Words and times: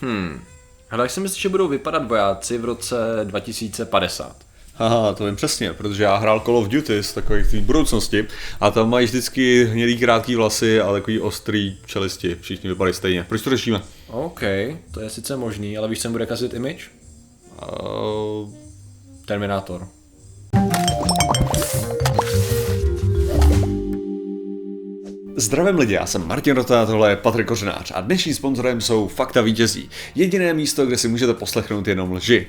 Hmm. 0.00 0.40
Ale 0.90 1.04
jak 1.04 1.10
si 1.10 1.20
myslíš, 1.20 1.42
že 1.42 1.48
budou 1.48 1.68
vypadat 1.68 2.08
vojáci 2.08 2.58
v 2.58 2.64
roce 2.64 2.96
2050? 3.24 4.36
Haha, 4.74 5.12
to 5.14 5.24
vím 5.24 5.36
přesně, 5.36 5.72
protože 5.72 6.02
já 6.02 6.16
hrál 6.16 6.40
Call 6.40 6.56
of 6.56 6.68
Duty 6.68 7.02
z 7.02 7.12
takových 7.12 7.50
té 7.50 7.60
budoucnosti 7.60 8.26
a 8.60 8.70
tam 8.70 8.90
mají 8.90 9.06
vždycky 9.06 9.64
hnědý 9.64 9.98
krátký 9.98 10.36
vlasy 10.36 10.80
a 10.80 10.92
takový 10.92 11.20
ostrý 11.20 11.76
čelisti. 11.86 12.36
Všichni 12.40 12.68
vypadají 12.68 12.94
stejně. 12.94 13.24
Proč 13.28 13.42
to 13.42 13.50
řešíme? 13.50 13.82
OK, 14.08 14.40
to 14.90 15.00
je 15.00 15.10
sice 15.10 15.36
možný, 15.36 15.78
ale 15.78 15.88
víš, 15.88 16.02
co 16.02 16.10
bude 16.10 16.26
kazit 16.26 16.54
image? 16.54 16.90
Uh, 17.62 18.50
Terminátor. 19.26 19.88
Zdravím 25.38 25.78
lidi, 25.78 25.94
já 25.94 26.06
jsem 26.06 26.26
Martin 26.28 26.56
Rota, 26.56 26.86
tohle 26.86 27.10
je 27.10 27.16
Patrik 27.16 27.46
Kořenář 27.46 27.92
a 27.94 28.00
dnešním 28.00 28.34
sponzorem 28.34 28.80
jsou 28.80 29.08
Fakta 29.08 29.40
vítězí. 29.40 29.90
Jediné 30.14 30.54
místo, 30.54 30.86
kde 30.86 30.96
si 30.96 31.08
můžete 31.08 31.34
poslechnout 31.34 31.88
jenom 31.88 32.12
lži. 32.12 32.46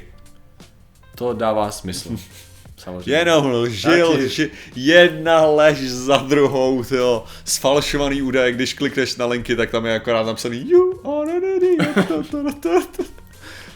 To 1.15 1.33
dává 1.33 1.71
smysl. 1.71 2.09
Samozřejmě. 2.77 3.13
Jenom 3.13 3.51
lži, 3.51 3.87
Taky. 3.87 4.03
lži, 4.03 4.51
jedna 4.75 5.45
lež 5.45 5.89
za 5.89 6.17
druhou, 6.17 6.83
tyjo. 6.83 7.23
Sfalšovaný 7.45 8.21
údaje, 8.21 8.51
když 8.51 8.73
klikneš 8.73 9.15
na 9.15 9.25
linky, 9.25 9.55
tak 9.55 9.71
tam 9.71 9.85
je 9.85 9.95
akorát 9.95 10.25
napsaný 10.25 10.69
You 10.69 10.99
are 11.21 11.31
an 11.31 11.43
idiot. 11.57 12.51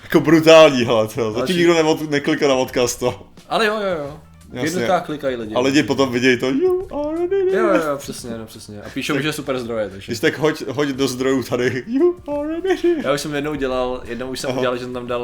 Jako 0.03 0.19
brutální, 0.19 0.83
hele, 0.83 1.07
tyjo. 1.07 1.31
Zatím 1.31 1.57
nikdo 1.57 1.73
neod, 1.73 2.09
neklikl 2.09 2.47
na 2.47 2.55
odkaz 2.55 2.95
to. 2.95 3.27
Ale 3.49 3.65
jo, 3.65 3.79
jo, 3.79 3.97
jo. 3.97 4.19
Jednotkách 4.53 5.05
klikají 5.05 5.35
lidi. 5.35 5.55
A 5.55 5.59
lidi 5.59 5.83
potom 5.83 6.11
vidějí 6.11 6.39
to 6.39 6.49
You 6.49 6.87
are. 7.07 7.12
Jo, 7.31 7.59
jo, 7.67 7.73
jo, 7.89 7.97
přesně, 7.97 8.37
no 8.37 8.45
přesně. 8.45 8.81
A 8.81 8.89
píšou, 8.89 9.19
že 9.19 9.33
super 9.33 9.59
zdroje, 9.59 9.89
takže. 9.89 10.05
Když 10.11 10.19
tak 10.19 10.37
hoď, 10.37 10.63
hoď 10.67 10.87
do 10.89 11.07
zdrojů 11.07 11.43
tady 11.43 11.83
You 11.87 12.15
are 12.27 12.55
an 12.55 12.61
idiot. 12.65 13.05
Já 13.05 13.13
už 13.13 13.21
jsem 13.21 13.35
jednou 13.35 13.55
dělal, 13.55 14.01
jednou 14.05 14.29
už 14.29 14.39
jsem 14.39 14.49
Aha. 14.49 14.59
udělal, 14.59 14.77
že 14.77 14.83
jsem 14.83 14.93
tam 14.93 15.07
dal 15.07 15.21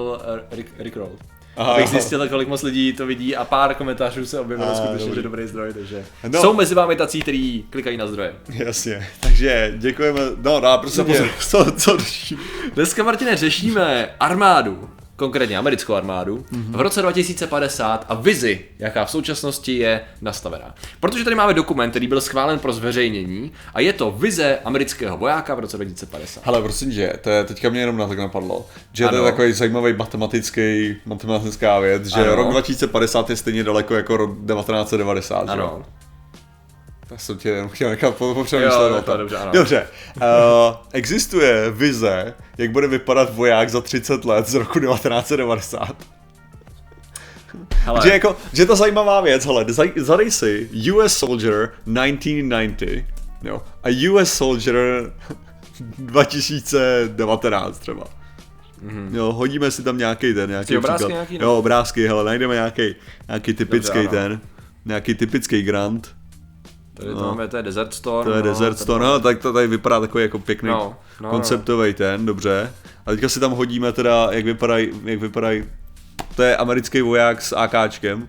uh, 0.52 0.58
Rick, 0.58 0.70
Rickroll. 0.80 1.12
Aha, 1.58 1.74
Abych 1.74 1.88
zjistil, 1.90 2.30
kolik 2.30 2.48
moc 2.48 2.64
lidí 2.64 2.94
to 2.94 3.06
vidí 3.06 3.36
a 3.36 3.46
pár 3.46 3.76
komentářů 3.76 4.26
se 4.26 4.40
objevilo 4.40 4.70
A, 4.72 4.76
skutečně, 4.76 5.00
dobrý. 5.06 5.16
že 5.16 5.22
dobrý 5.22 5.48
zdroj, 5.48 5.74
takže 5.74 6.06
No. 6.30 6.42
jsou 6.42 6.54
mezi 6.54 6.76
vámi 6.76 6.96
tací, 6.96 7.22
kteří 7.22 7.66
klikají 7.70 7.98
na 7.98 8.08
zdroje. 8.08 8.34
Jasně, 8.54 9.08
takže 9.20 9.74
děkujeme, 9.78 10.20
no 10.42 10.60
dá, 10.60 10.78
prosím 10.78 11.06
tě, 11.06 11.12
pozornost. 11.12 11.50
co, 11.50 11.72
co 11.72 11.98
řešíme? 11.98 12.42
Dneska, 12.76 13.04
Martine, 13.04 13.36
řešíme 13.38 14.10
armádu, 14.20 14.90
konkrétně 15.20 15.58
americkou 15.58 15.94
armádu, 15.94 16.46
Mhm. 16.52 16.72
v 16.74 16.82
roce 16.82 17.02
2050 17.02 18.06
a 18.10 18.14
vizi, 18.16 18.66
jaká 18.80 19.06
v 19.06 19.12
současnosti 19.12 19.78
je 19.78 20.02
nastavená. 20.22 20.76
Protože 21.00 21.24
tady 21.24 21.36
máme 21.36 21.54
dokument, 21.54 21.90
který 21.90 22.08
byl 22.08 22.22
schválen 22.22 22.60
pro 22.60 22.74
zveřejnění 22.74 23.52
a 23.74 23.80
je 23.80 23.94
to 23.94 24.12
vize 24.12 24.60
amerického 24.66 25.18
vojáka 25.18 25.56
v 25.56 25.60
roce 25.60 25.78
2050. 25.78 26.46
Hele, 26.46 26.62
prosím 26.62 26.92
tě, 26.92 27.14
to 27.22 27.30
je, 27.30 27.44
teďka 27.44 27.70
mě 27.70 27.80
jenom 27.80 27.98
na 27.98 28.08
tak 28.08 28.18
napadlo, 28.20 28.66
že 28.94 29.08
to 29.08 29.16
je 29.16 29.22
Ano. 29.22 29.30
takový 29.32 29.52
zajímavý 29.54 29.94
matematický, 29.94 30.96
matematická 31.06 31.80
věc, 31.80 32.06
že 32.06 32.22
Ano. 32.22 32.36
rok 32.36 32.52
2050 32.52 33.30
je 33.30 33.36
stejně 33.36 33.64
daleko 33.64 33.96
jako 33.96 34.18
rok 34.18 34.30
1990, 34.48 35.50
že 35.50 35.62
Tak 37.10 37.22
jsem 37.22 37.38
tě 37.38 37.50
jenom 37.50 37.70
chtěl 37.70 37.90
nechat 37.90 38.16
po- 38.16 38.34
popřemýšlet 38.34 38.90
Jo, 38.92 38.98
o 38.98 39.02
tom. 39.02 39.18
dobře, 39.18 39.38
ano. 39.38 39.52
Dobře, 39.54 39.88
uh, 40.16 40.22
existuje 40.94 41.72
vize, 41.72 42.34
jak 42.58 42.72
bude 42.72 42.88
vypadat 42.88 43.36
voják 43.36 43.70
za 43.70 43.82
30 43.82 44.26
let 44.26 44.48
z 44.48 44.54
roku 44.54 44.80
1990. 44.80 45.96
Hele, 47.76 48.02
Že, 48.04 48.10
jako, 48.10 48.38
že 48.54 48.66
to 48.66 48.76
zajímavá 48.76 49.22
věc, 49.22 49.46
hele, 49.46 49.66
zadej 49.96 50.32
si 50.32 50.70
US 50.94 51.18
Soldier 51.18 51.70
1990, 51.94 53.06
jo, 53.44 53.62
a 53.84 54.12
US 54.12 54.34
Soldier 54.34 55.12
2019 55.98 57.80
třeba. 57.80 58.04
Mm-hmm. 58.86 59.16
Jo, 59.16 59.32
hodíme 59.32 59.72
si 59.72 59.84
tam 59.84 59.98
nějaký 59.98 60.34
ten, 60.34 60.50
nějaký 60.50 60.68
Ty 60.68 60.78
obrázky 60.78 60.96
příklad. 61.04 61.14
nějaký, 61.14 61.38
ne? 61.38 61.44
Jo, 61.46 61.58
obrázky, 61.58 62.08
hele, 62.08 62.24
najdeme 62.24 62.54
nějaký, 62.54 62.96
nějaký 63.28 63.54
typický 63.54 63.98
Dobře, 64.04 64.10
ten, 64.10 64.42
nějaký 64.86 65.16
typický 65.16 65.62
grant. 65.62 66.16
Tady 67.00 67.14
to 67.14 67.20
máme, 67.22 67.48
to 67.48 67.58
je 67.58 67.64
Desert 67.64 67.94
Storm. 67.94 68.24
To 68.24 68.32
je 68.32 68.38
no, 68.44 68.50
Desert 68.50 68.74
tady 68.74 68.84
Storm, 68.84 69.04
no, 69.04 69.20
tak 69.20 69.40
to 69.40 69.54
tady 69.54 69.68
vypadá 69.68 70.00
takový 70.00 70.24
jako 70.24 70.40
pěkný 70.40 70.70
No, 70.70 70.96
no, 71.22 71.30
konceptový 71.30 71.94
ten, 71.94 72.26
dobře. 72.26 72.74
A 73.06 73.12
teďka 73.12 73.30
si 73.30 73.40
tam 73.40 73.52
hodíme 73.52 73.92
teda, 73.92 74.28
jak 74.32 74.46
vypadají, 74.46 74.90
jak 75.04 75.20
vypadají, 75.20 75.64
to 76.36 76.44
je 76.44 76.58
americký 76.58 77.02
voják 77.02 77.42
s 77.42 77.56
AKčkem. 77.56 78.28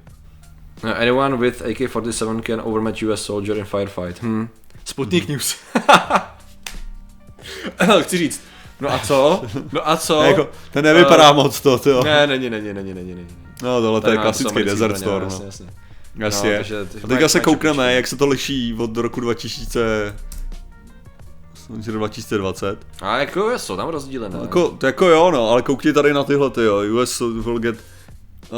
No, 0.85 0.97
anyone 0.97 1.37
with 1.37 1.63
AK-47 1.63 2.43
can 2.43 2.61
overmatch 2.65 3.03
US 3.03 3.23
soldier 3.23 3.57
in 3.57 3.65
firefight. 3.65 4.23
Hm. 4.23 4.49
Sputnik 4.85 5.29
News. 5.29 5.57
Chci 8.03 8.19
říct, 8.19 8.43
no 8.81 8.93
a 8.93 8.99
co? 8.99 9.43
No 9.73 9.89
a 9.91 9.97
co? 9.97 10.23
No, 10.23 10.29
jako, 10.29 10.49
ten 10.71 10.85
nevypadá 10.85 11.33
moc 11.33 11.61
to, 11.61 11.79
to. 11.79 12.05
Ne, 12.05 12.27
není, 12.27 12.51
není, 12.51 12.73
není, 12.73 12.95
není, 12.95 13.15
není. 13.15 13.29
No 13.63 13.81
tohle 13.81 14.01
to 14.01 14.11
je 14.11 14.17
klasický 14.17 14.65
Desert 14.65 14.99
Storm. 14.99 15.25
Jasně, 15.25 15.39
No. 15.41 15.47
jasně. 15.47 15.67
Jasně. 15.67 15.81
No, 16.15 16.31
takže- 16.31 16.85
takže 16.93 17.05
a 17.05 17.09
teďka 17.09 17.29
se 17.29 17.41
koukneme, 17.41 17.95
jak 17.95 18.07
se 18.07 18.17
to 18.17 18.27
liší 18.27 18.75
od 18.79 18.97
roku 18.97 19.21
2000... 19.21 20.15
myslím, 21.77 21.95
2020. 21.95 22.87
A 23.03 23.19
jako 23.19 23.59
jsou 23.59 23.77
tam 23.77 23.89
rozdíly, 23.89 24.29
ne? 24.29 24.39
Jako, 24.43 24.69
to 24.69 24.87
jako 24.87 25.09
jo, 25.09 25.31
no, 25.31 25.49
ale 25.51 25.63
koukni 25.63 25.93
tady 25.93 26.13
na 26.13 26.25
tyhle, 26.25 26.51
ty 26.51 26.63
jo, 26.63 26.83
US 27.03 27.21
will 27.21 27.59
get... 27.59 27.77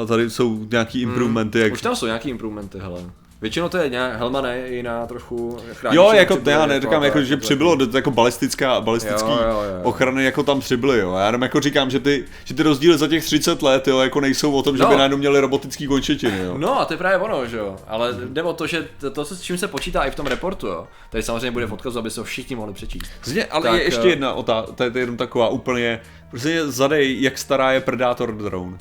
A 0.03 0.07
tady 0.07 0.31
jsou 0.31 0.67
nějaký 0.71 1.03
improvementy, 1.03 1.59
jak... 1.59 1.73
Už 1.73 1.83
tam 1.83 1.97
jsou 1.97 2.07
nějaký 2.07 2.29
improvementy, 2.29 2.79
hele. 2.79 3.01
Většinou 3.43 3.69
to 3.69 3.77
je 3.79 3.89
nějak, 3.89 4.19
helma 4.19 4.41
ne, 4.41 4.57
je 4.59 4.75
jiná 4.77 5.07
trochu 5.07 5.59
Jo, 5.91 6.13
jako 6.13 6.35
přibyly, 6.37 6.55
já 6.57 6.67
neříkám, 6.67 7.03
jako, 7.05 7.23
že 7.23 7.37
tak, 7.37 7.43
přibylo 7.45 7.77
do- 7.77 7.97
jako 7.99 8.11
balistická, 8.11 8.81
balistický 8.81 9.29
Jo, 9.31 9.39
jo, 9.43 9.63
jo. 9.63 9.81
ochrany, 9.83 10.25
jako 10.25 10.43
tam 10.43 10.61
přibyly, 10.61 10.99
jo. 10.99 11.15
Já 11.15 11.27
jenom 11.27 11.43
jako 11.43 11.61
říkám, 11.61 11.91
že 11.91 12.01
ty, 12.01 12.25
že 12.45 12.55
ty 12.55 12.63
rozdíly 12.63 12.99
za 12.99 13.09
těch 13.09 13.25
30 13.25 13.63
let, 13.63 13.89
jo, 13.89 13.99
jako 13.99 14.21
nejsou 14.21 14.53
o 14.53 14.63
tom, 14.63 14.77
že 14.77 14.83
No. 14.83 14.89
by 14.89 14.97
najednou 14.97 15.17
měli 15.19 15.41
robotický 15.41 15.87
končetiny, 15.87 16.39
jo. 16.45 16.55
No 16.59 16.81
a 16.81 16.85
to 16.85 16.95
je 16.95 16.99
právě 16.99 17.19
ono, 17.19 17.47
že 17.47 17.57
jo. 17.57 17.77
Ale 17.87 18.13
jde 18.29 18.43
o 18.43 18.53
to, 18.53 18.67
že 18.67 18.89
to, 19.01 19.11
to, 19.11 19.25
s 19.25 19.41
čím 19.41 19.59
se 19.59 19.69
počítá 19.69 20.03
i 20.05 20.11
v 20.11 20.15
tom 20.15 20.27
reportu, 20.27 20.67
jo. 20.67 20.87
Tady 21.11 21.23
samozřejmě 21.23 21.51
bude 21.51 21.67
v 21.67 21.73
odkazu, 21.73 21.99
aby 21.99 22.11
se 22.11 22.21
ho 22.21 22.25
všichni 22.25 22.57
mohli 22.57 22.73
přečíst. 22.75 23.05
Zně, 23.25 23.45
ale 23.47 23.63
Tak, 23.69 23.75
je 23.79 23.83
ještě 23.85 24.07
eh, 24.07 24.11
jedna 24.11 24.33
otázka, 24.35 24.73
to 24.73 24.85
je 24.85 24.91
to 24.91 24.99
je 24.99 25.03
jenom 25.03 25.17
taková 25.17 25.49
úplně, 25.49 26.01
prostě 26.31 26.67
zadej, 26.67 27.23
jak 27.23 27.39
stará 27.39 27.73
je 27.73 27.81
Predator 27.81 28.35
drone. 28.37 28.79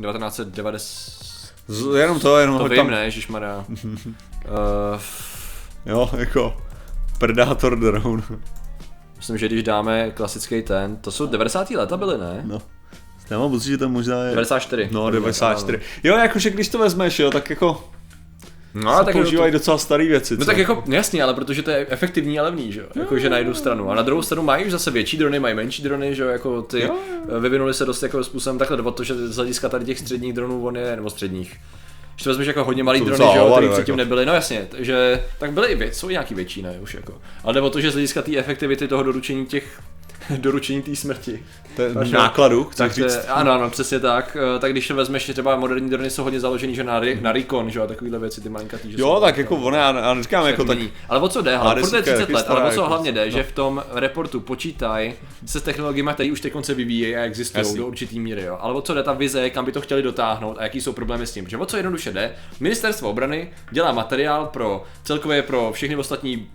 1990... 0.00 1.33
Z, 1.68 1.96
jenom 1.96 2.20
to, 2.20 2.38
jenom 2.38 2.56
To 2.56 2.62
hoď 2.62 2.70
vím, 2.70 2.76
tam, 2.76 2.90
ne, 2.90 3.04
ježišmarja. 3.04 3.64
uh, 3.68 5.00
jo, 5.86 6.10
jako 6.16 6.56
Predator 7.18 7.78
drone, 7.78 8.22
myslím, 9.16 9.38
že 9.38 9.46
když 9.46 9.62
dáme 9.62 10.10
klasický 10.10 10.62
ten, 10.62 10.96
to 10.96 11.10
jsou 11.10 11.26
90. 11.26 11.70
leta 11.70 11.96
byly, 11.96 12.18
ne? 12.18 12.42
no. 12.44 12.62
Já 13.30 13.38
mám 13.38 13.50
pocit, 13.50 13.68
že 13.68 13.78
to 13.78 13.88
možná 13.88 14.24
je... 14.24 14.30
94. 14.30 14.88
No, 14.92 15.10
94. 15.10 15.80
Jo, 16.04 16.16
jakože 16.16 16.50
když 16.50 16.68
to 16.68 16.78
vezmeš, 16.78 17.18
jo, 17.18 17.30
tak 17.30 17.50
jako 17.50 17.88
No, 18.74 18.98
se 18.98 19.04
tak 19.04 19.12
používají 19.12 19.52
to, 19.52 19.58
docela 19.58 19.78
staré 19.78 20.04
věci. 20.04 20.34
No 20.34 20.40
co? 20.40 20.46
tak 20.46 20.58
jako, 20.58 20.84
jasně, 20.86 21.22
ale 21.22 21.34
protože 21.34 21.62
to 21.62 21.70
je 21.70 21.86
efektivní 21.90 22.38
a 22.38 22.42
levný, 22.42 22.72
že 22.72 22.80
jo, 22.80 22.86
jakože 22.94 23.30
na 23.30 23.38
jednu 23.38 23.54
stranu. 23.54 23.90
A 23.90 23.94
na 23.94 24.02
druhou 24.02 24.22
stranu 24.22 24.42
mají 24.42 24.64
už 24.64 24.72
zase 24.72 24.90
větší 24.90 25.16
drony, 25.16 25.40
mají 25.40 25.54
menší 25.54 25.82
drony, 25.82 26.14
že 26.14 26.22
jo, 26.22 26.28
jako 26.28 26.62
ty 26.62 26.80
Jo, 26.80 26.96
vyvinuli 27.40 27.74
se 27.74 27.84
dost 27.84 28.02
jako 28.02 28.24
způsobem 28.24 28.58
takhle, 28.58 28.76
nebo 28.76 28.90
to, 28.90 29.04
že 29.04 29.14
z 29.14 29.36
hlediska 29.36 29.68
tady 29.68 29.84
těch 29.84 29.98
středních 29.98 30.32
dronů 30.32 30.66
on 30.66 30.76
je, 30.76 30.96
nebo 30.96 31.10
středních. 31.10 31.56
Když 32.14 32.24
to 32.24 32.30
vezmeš 32.30 32.46
jako 32.46 32.64
hodně 32.64 32.84
malý 32.84 33.00
drony, 33.00 33.24
že 33.32 33.38
jo, 33.38 33.52
který 33.52 33.68
předtím 33.68 33.92
jako. 33.92 33.96
nebyly, 33.96 34.26
no 34.26 34.34
jasně, 34.34 34.68
že 34.78 35.24
tak 35.38 35.52
byly 35.52 35.68
i 35.68 35.74
věc, 35.74 35.98
jsou 35.98 36.10
nějaký 36.10 36.34
větší, 36.34 36.62
ne, 36.62 36.78
už 36.80 36.94
jako. 36.94 37.14
Ale 37.44 37.54
jde 37.54 37.60
o 37.60 37.70
to, 37.70 37.80
že 37.80 37.90
z 37.90 37.94
hlediska 37.94 38.22
té 38.22 38.36
efektivity 38.36 38.88
toho 38.88 39.02
doručení 39.02 39.46
těch 39.46 39.80
doručení 40.38 40.82
té 40.82 40.96
smrti. 40.96 41.42
To 41.76 41.82
je 41.82 41.94
Takže- 41.94 42.16
nákladu, 42.16 42.64
chci 42.64 42.78
Tak 42.78 42.92
říct. 42.92 43.18
ano, 43.28 43.52
ano, 43.52 43.70
přesně 43.70 44.00
tak. 44.00 44.36
Eh, 44.56 44.58
Tak 44.58 44.72
když 44.72 44.90
vezmeš, 44.90 45.26
že 45.26 45.32
třeba 45.32 45.56
moderní 45.56 45.90
drony 45.90 46.10
jsou 46.10 46.22
hodně 46.22 46.40
založený 46.40 46.74
že 46.74 46.84
na, 46.84 47.00
na 47.20 47.32
recon, 47.32 47.70
že 47.70 47.78
jo, 47.78 47.84
a 47.84 47.88
takovýhle 47.88 48.18
věci, 48.18 48.40
ty 48.40 48.48
malinkatý, 48.48 48.92
že 48.92 48.96
Jo, 49.00 49.18
tak 49.20 49.36
jako 49.38 49.56
ono, 49.56 49.76
já, 49.76 49.98
já 49.98 50.22
říkám 50.22 50.46
jako 50.46 50.64
tak, 50.64 50.78
Není. 50.78 50.90
Ale 51.08 51.20
o 51.20 51.28
co 51.28 51.42
jde? 51.42 51.56
Ale 51.56 51.80
furt 51.80 51.90
to 51.90 51.96
je 51.96 52.02
desítka 52.02 52.20
je 52.20 52.26
30 52.26 52.32
let, 52.34 52.46
ale 52.48 52.60
o 52.60 52.74
co 52.74 52.80
jako, 52.80 52.88
hlavně 52.88 53.12
jde, 53.12 53.24
no. 53.24 53.30
že 53.30 53.42
v 53.42 53.52
tom 53.52 53.82
reportu 53.92 54.40
počítají 54.40 55.14
se 55.46 55.60
s 55.60 55.62
technologiemi, 55.62 56.10
které 56.14 56.32
už 56.32 56.40
teď 56.40 56.52
se 56.62 56.74
vyvíjejí 56.74 57.16
a 57.16 57.20
existují 57.24 57.60
Jasný. 57.60 57.78
do 57.78 57.86
určitý 57.86 58.20
míry. 58.20 58.42
Jo. 58.42 58.58
Ale 58.60 58.74
o 58.74 58.80
co 58.80 58.94
jde 58.94 59.02
ta 59.02 59.12
vize, 59.12 59.50
kam 59.50 59.64
by 59.64 59.72
to 59.72 59.80
chtěli 59.80 60.02
dotáhnout 60.02 60.56
a 60.58 60.62
jaký 60.62 60.80
jsou 60.80 60.92
problémy 60.92 61.26
s 61.26 61.32
tím. 61.32 61.48
Že 61.48 61.56
o 61.56 61.66
co 61.66 61.76
jednoduše 61.76 62.12
jde? 62.12 62.34
Ministerstvo 62.60 63.10
obrany 63.10 63.50
dělá 63.70 63.92
materiál 63.92 64.46
pro 64.46 64.84
celkově 65.04 65.42
pro 65.42 65.70
všechny 65.72 65.96
ostatní 65.96 66.48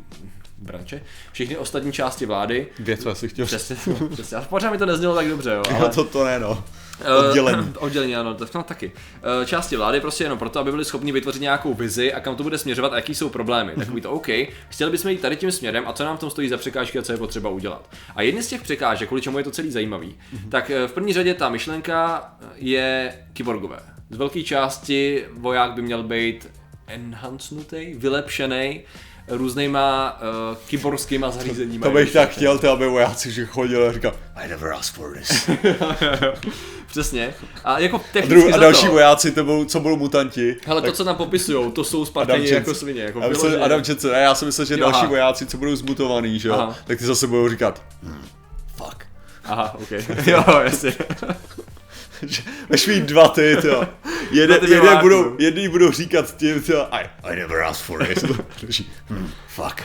branče, 0.62 1.02
všechny 1.32 1.58
ostatní 1.58 1.92
části 1.92 2.26
vlády. 2.26 2.68
věc, 2.80 3.04
co 3.04 3.10
asi 3.10 3.30
chtěl. 3.30 3.46
Přesně, 3.46 3.76
přesně. 4.12 4.38
A 4.38 4.42
pořád 4.42 4.72
mi 4.72 4.78
to 4.78 4.86
neznělo 4.86 5.16
tak 5.16 5.28
dobře, 5.28 5.52
jo. 5.52 5.64
Ale... 5.76 5.90
To, 5.90 6.04
to 6.04 6.26
ne, 6.26 6.40
no. 6.40 6.64
Eh, 7.02 7.14
Oddělení. 7.14 7.74
oddělení, 7.80 8.16
ano, 8.16 8.34
to 8.34 8.46
no, 8.56 8.64
taky. 8.64 8.92
Eh, 9.42 9.46
části 9.46 9.76
vlády 9.76 10.00
prostě 10.02 10.24
jenom 10.24 10.40
proto, 10.40 10.60
aby 10.60 10.72
byli 10.72 10.86
schopni 10.86 11.12
vytvořit 11.12 11.42
nějakou 11.42 11.74
vizi 11.74 12.14
a 12.14 12.20
kam 12.20 12.36
to 12.36 12.44
bude 12.44 12.58
směřovat 12.58 12.94
a 12.94 12.96
jaký 12.96 13.16
jsou 13.16 13.30
problémy. 13.30 13.72
Takový 13.76 14.02
to 14.02 14.12
OK, 14.12 14.28
chtěli 14.70 14.92
bychom 14.92 15.12
jít 15.12 15.22
tady 15.22 15.36
tím 15.36 15.52
směrem 15.52 15.84
a 15.88 15.94
co 15.94 16.04
nám 16.04 16.18
v 16.18 16.20
tom 16.20 16.30
stojí 16.30 16.50
za 16.50 16.58
překážky 16.58 17.00
a 17.00 17.02
co 17.02 17.12
je 17.12 17.18
potřeba 17.18 17.50
udělat. 17.50 17.90
A 18.16 18.22
jedny 18.22 18.44
z 18.44 18.48
těch 18.48 18.62
překážek, 18.62 19.08
kvůli 19.08 19.22
čemu 19.22 19.38
je 19.38 19.44
to 19.44 19.52
celý 19.52 19.72
zajímavý, 19.72 20.16
tak 20.50 20.70
eh, 20.70 20.88
v 20.88 20.92
první 20.92 21.14
řadě 21.14 21.34
ta 21.34 21.50
myšlenka 21.50 22.30
je 22.56 23.14
kyborgové. 23.34 23.80
Z 24.10 24.18
velké 24.18 24.44
části 24.44 25.26
voják 25.34 25.74
by 25.74 25.82
měl 25.82 26.04
být 26.04 26.50
enhancnutý, 26.88 27.94
vylepšený, 27.94 28.82
různýma 29.30 30.18
uh, 30.52 30.58
kyborskýma 30.68 31.32
zařízeníma. 31.32 31.88
To 31.88 31.94
bych 31.94 32.04
když 32.04 32.14
tak 32.14 32.30
chtěl, 32.30 32.58
ty, 32.60 32.68
aby 32.68 32.88
vojáci 32.88 33.32
že 33.32 33.46
chodili 33.46 33.88
a 33.88 33.92
říkal, 33.92 34.14
I 34.36 34.48
never 34.48 34.74
asked 34.74 34.96
for 34.96 35.18
this. 35.18 35.50
Přesně. 36.88 37.34
A 37.64 37.80
jako 37.80 37.96
A, 37.98 38.02
technicky 38.14 38.50
dru- 38.50 38.54
a 38.54 38.58
další 38.58 38.86
to, 38.86 38.92
vojáci, 38.92 39.32
to 39.32 39.44
budou, 39.44 39.66
co 39.66 39.80
budou 39.80 39.96
mutanti. 39.98 40.56
Hele, 40.66 40.82
tak 40.82 40.92
to, 40.92 40.98
co 40.98 41.06
tam 41.06 41.16
popisujou, 41.16 41.72
to 41.72 41.84
jsou 41.84 42.06
Spartani 42.06 42.50
jako 42.50 42.76
svině. 42.76 43.02
Jako 43.04 43.20
já, 43.20 43.28
myslím. 43.30 43.64
Adam 43.64 43.84
Čece, 43.84 44.12
ne, 44.12 44.20
já 44.20 44.36
si 44.36 44.46
myslím, 44.46 44.66
že 44.66 44.74
Jo, 44.74 44.80
další 44.80 45.00
aha. 45.00 45.08
vojáci, 45.08 45.46
co 45.46 45.58
budou 45.58 45.76
zmutovaný, 45.76 46.40
že 46.40 46.50
jo, 46.50 46.74
tak 46.86 46.98
ty 47.00 47.06
zase 47.06 47.28
budou 47.28 47.50
říkat, 47.50 47.82
hmm, 48.04 48.26
fuck. 48.76 49.06
Aha, 49.46 49.76
ok. 49.82 49.92
jo, 50.26 50.44
jasně. 50.64 50.94
Budeš 52.68 52.88
mít 52.88 53.04
dva 53.04 53.28
ty, 53.28 53.58
to. 53.62 53.88
Jeden, 54.32 54.62
jeden 54.62 54.80
vojáků. 54.80 55.02
budou, 55.02 55.36
jedný 55.40 55.68
budou 55.68 55.92
říkat 55.92 56.38
tím, 56.38 56.62
to, 56.64 56.96
I, 56.96 57.10
I 57.24 57.36
never 57.36 57.64
asked 57.64 57.86
for 57.86 58.12
it. 58.12 58.24
Další, 58.64 58.92
hmm, 59.10 59.30
fuck. 59.48 59.84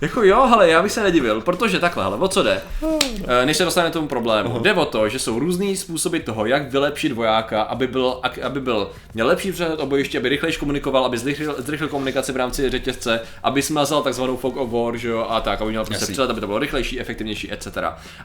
Jako 0.00 0.22
jo, 0.22 0.36
ale 0.36 0.68
já 0.68 0.82
bych 0.82 0.92
se 0.92 1.02
nedivil, 1.02 1.40
protože 1.40 1.78
takhle, 1.80 2.04
hele, 2.04 2.16
o 2.16 2.28
co 2.28 2.42
jde? 2.42 2.60
Eh, 3.26 3.46
Než 3.46 3.56
se 3.56 3.64
dostaneme 3.64 3.90
k 3.90 3.92
tomu 3.92 4.08
problému. 4.08 4.58
Jde 4.58 4.74
o 4.74 4.84
to, 4.84 5.08
že 5.08 5.18
jsou 5.18 5.38
různý 5.38 5.76
způsoby 5.76 6.18
toho, 6.18 6.46
jak 6.46 6.70
vylepšit 6.72 7.12
vojáka, 7.12 7.62
aby 7.62 7.86
byl, 7.86 8.20
aby 8.42 8.60
byl 8.60 8.90
měl 9.14 9.26
lepší 9.26 9.52
přehled 9.52 9.80
o 9.80 9.86
bojišti, 9.86 10.18
aby 10.18 10.28
rychleji 10.28 10.56
komunikoval, 10.56 11.04
aby 11.04 11.18
zrychlil, 11.18 11.54
zrychlil 11.58 11.88
komunikaci 11.88 12.32
v 12.32 12.36
rámci 12.36 12.70
řetězce, 12.70 13.20
aby 13.42 13.62
smazal 13.62 14.02
takzvanou 14.02 14.36
fog 14.36 14.56
of 14.56 14.70
war, 14.70 14.96
že 14.96 15.08
jo, 15.08 15.26
a 15.28 15.40
tak, 15.40 15.60
aby 15.62 15.70
měl 15.70 15.84
prostě 15.84 16.12
přehled, 16.12 16.30
aby 16.30 16.40
to 16.40 16.46
bylo 16.46 16.58
rychlejší, 16.58 17.00
efektivnější, 17.00 17.52
etc. 17.52 17.68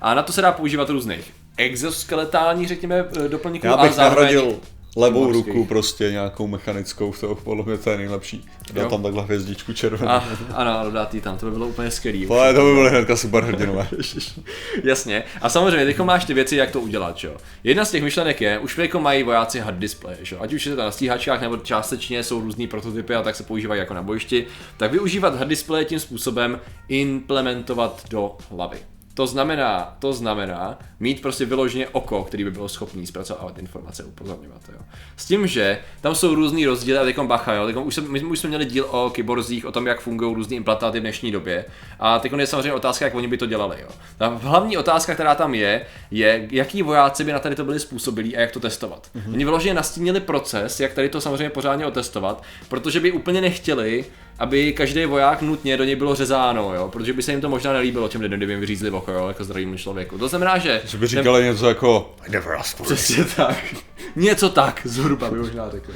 A 0.01 0.13
na 0.13 0.22
to 0.24 0.34
se 0.34 0.42
dá 0.42 0.51
používat 0.51 0.90
různých 0.90 1.34
exoskeletálních, 1.58 2.68
řekněme, 2.68 3.06
eh, 3.25 3.30
doplňků 3.30 3.68
Já 3.68 3.74
a 3.74 3.84
bych 3.84 3.94
zároveň 3.94 4.25
nahradil 4.36 4.60
levou 4.96 5.32
ruku 5.32 5.66
prostě 5.66 6.12
nějakou 6.12 6.48
mechanickou, 6.48 7.14
to 7.20 7.36
podle 7.36 7.64
mě 7.64 7.78
to 7.78 7.90
je 7.90 7.98
nejlepší. 7.98 8.46
Dá 8.74 8.82
Jo. 8.82 8.90
tam 8.90 9.04
takhle 9.04 9.24
hvězdičku 9.24 9.74
červenou. 9.74 10.12
A, 10.12 10.24
ano, 10.54 10.80
ano, 10.80 10.92
dát 10.92 11.14
jí 11.14 11.22
tam, 11.22 11.38
to 11.38 11.46
by 11.46 11.52
bylo 11.52 11.68
úplně 11.68 11.92
skvělý. 11.92 12.28
Ale 12.28 12.54
to 12.54 12.66
by 12.66 12.74
byly 12.74 12.90
hnedka 12.90 13.16
superhrdinové. 13.16 13.88
Jasně. 14.84 15.24
A 15.42 15.50
samozřejmě, 15.50 15.86
teď 15.86 16.00
máš 16.00 16.26
ty 16.26 16.34
věci, 16.34 16.56
jak 16.56 16.72
to 16.72 16.82
udělat, 16.82 17.24
jo. 17.24 17.36
Jedna 17.64 17.86
z 17.86 17.92
těch 17.92 18.04
myšlenek 18.04 18.42
je, 18.42 18.60
už 18.60 18.78
jako 18.78 19.00
mají 19.00 19.24
vojáci 19.24 19.60
hard 19.60 19.78
display, 19.78 20.16
jo. 20.32 20.38
Ať 20.42 20.54
už 20.54 20.66
je 20.66 20.76
to 20.76 20.82
na 20.82 20.92
stíhačkách 20.92 21.42
nebo 21.42 21.58
částečně 21.58 22.24
jsou 22.24 22.40
různý 22.42 22.68
prototypy 22.68 23.16
a 23.16 23.22
tak 23.22 23.36
se 23.36 23.44
používají 23.44 23.80
jako 23.80 23.94
na 23.94 24.02
bojišti, 24.02 24.46
tak 24.78 24.92
využívat 24.92 25.36
hard 25.36 25.50
display 25.50 25.86
tím 25.86 26.00
způsobem 26.00 26.60
implementovat 26.88 28.04
do 28.10 28.32
hlavy. 28.52 28.78
To 29.16 29.28
znamená, 29.28 29.96
to 30.00 30.14
znamená 30.14 30.80
mít 31.00 31.22
prostě 31.22 31.46
vyloženě 31.46 31.88
oko, 31.88 32.24
který 32.24 32.44
by 32.44 32.52
bylo 32.52 32.70
schopný 32.70 33.08
zpracovávat 33.08 33.58
informace, 33.58 34.04
upozorňovat. 34.04 34.62
Jo. 34.74 34.80
S 35.18 35.26
tím, 35.26 35.48
že 35.48 35.80
tam 36.02 36.16
jsou 36.16 36.36
různý 36.36 36.66
rozdíly, 36.66 36.98
a 36.98 37.04
teďkom 37.04 37.28
bacha, 37.28 37.54
jo. 37.54 37.66
Teďkom 37.66 37.88
už, 37.88 37.96
jsme, 37.96 38.08
my 38.08 38.24
už 38.24 38.40
jsme 38.40 38.50
měli 38.50 38.66
díl 38.66 38.88
o 38.92 39.10
kyborzích, 39.10 39.66
o 39.66 39.72
tom, 39.72 39.88
jak 39.88 40.02
fungují 40.02 40.36
různý 40.36 40.58
implantáty 40.58 41.00
v 41.00 41.02
dnešní 41.02 41.32
době. 41.32 41.66
A 42.00 42.20
teď 42.20 42.32
je 42.32 42.48
samozřejmě 42.48 42.74
otázka, 42.74 43.06
jak 43.06 43.16
oni 43.16 43.28
by 43.28 43.38
to 43.38 43.46
dělali. 43.46 43.78
Jo. 43.82 43.88
Ta 44.18 44.28
hlavní 44.28 44.78
otázka, 44.78 45.14
která 45.14 45.36
tam 45.36 45.56
je, 45.56 45.86
je, 46.12 46.48
jaký 46.52 46.82
vojáci 46.82 47.24
by 47.24 47.32
na 47.32 47.40
tady 47.40 47.56
to 47.56 47.66
byli 47.66 47.80
způsobilí 47.80 48.38
a 48.38 48.42
jak 48.42 48.52
to 48.52 48.60
testovat. 48.60 49.10
Mm-hmm. 49.16 49.34
Oni 49.34 49.46
vyloženě 49.46 49.74
nastínili 49.74 50.20
proces, 50.20 50.80
jak 50.80 50.94
tady 50.94 51.10
to 51.10 51.22
samozřejmě 51.22 51.50
pořádně 51.50 51.86
otestovat, 51.86 52.44
protože 52.70 53.00
by 53.00 53.12
úplně 53.12 53.42
nechtěli, 53.42 54.06
aby 54.40 54.74
každý 54.74 55.06
voják 55.06 55.42
nutně 55.42 55.78
do 55.78 55.84
něj 55.84 55.96
bylo 55.96 56.16
řezáno, 56.16 56.74
jo, 56.76 56.90
protože 56.92 57.14
by 57.14 57.24
se 57.24 57.32
jim 57.32 57.42
to 57.42 57.50
možná 57.50 57.74
nelíbilo 57.74 58.08
těm 58.08 58.22
lidem, 58.22 58.40
kdyby 58.40 58.54
jim 58.54 58.60
vyřízli 58.60 58.90
oko, 58.90 59.12
jo, 59.12 59.28
jako 59.28 59.44
zdravému 59.44 59.78
člověku. 59.78 60.18
To 60.18 60.28
znamená, 60.28 60.58
že... 60.58 60.82
Že 60.86 60.98
by 60.98 61.08
říkali 61.08 61.44
něco 61.44 61.68
jako, 61.68 62.16
I 62.28 62.32
never 62.32 62.54
asked 62.54 62.78
for. 62.78 62.86
Přesně 62.86 63.26
tak. 63.36 63.64
Něco 64.16 64.50
tak, 64.50 64.82
zhruba 64.84 65.30
by 65.30 65.38
možná 65.38 65.72
řekli. 65.72 65.94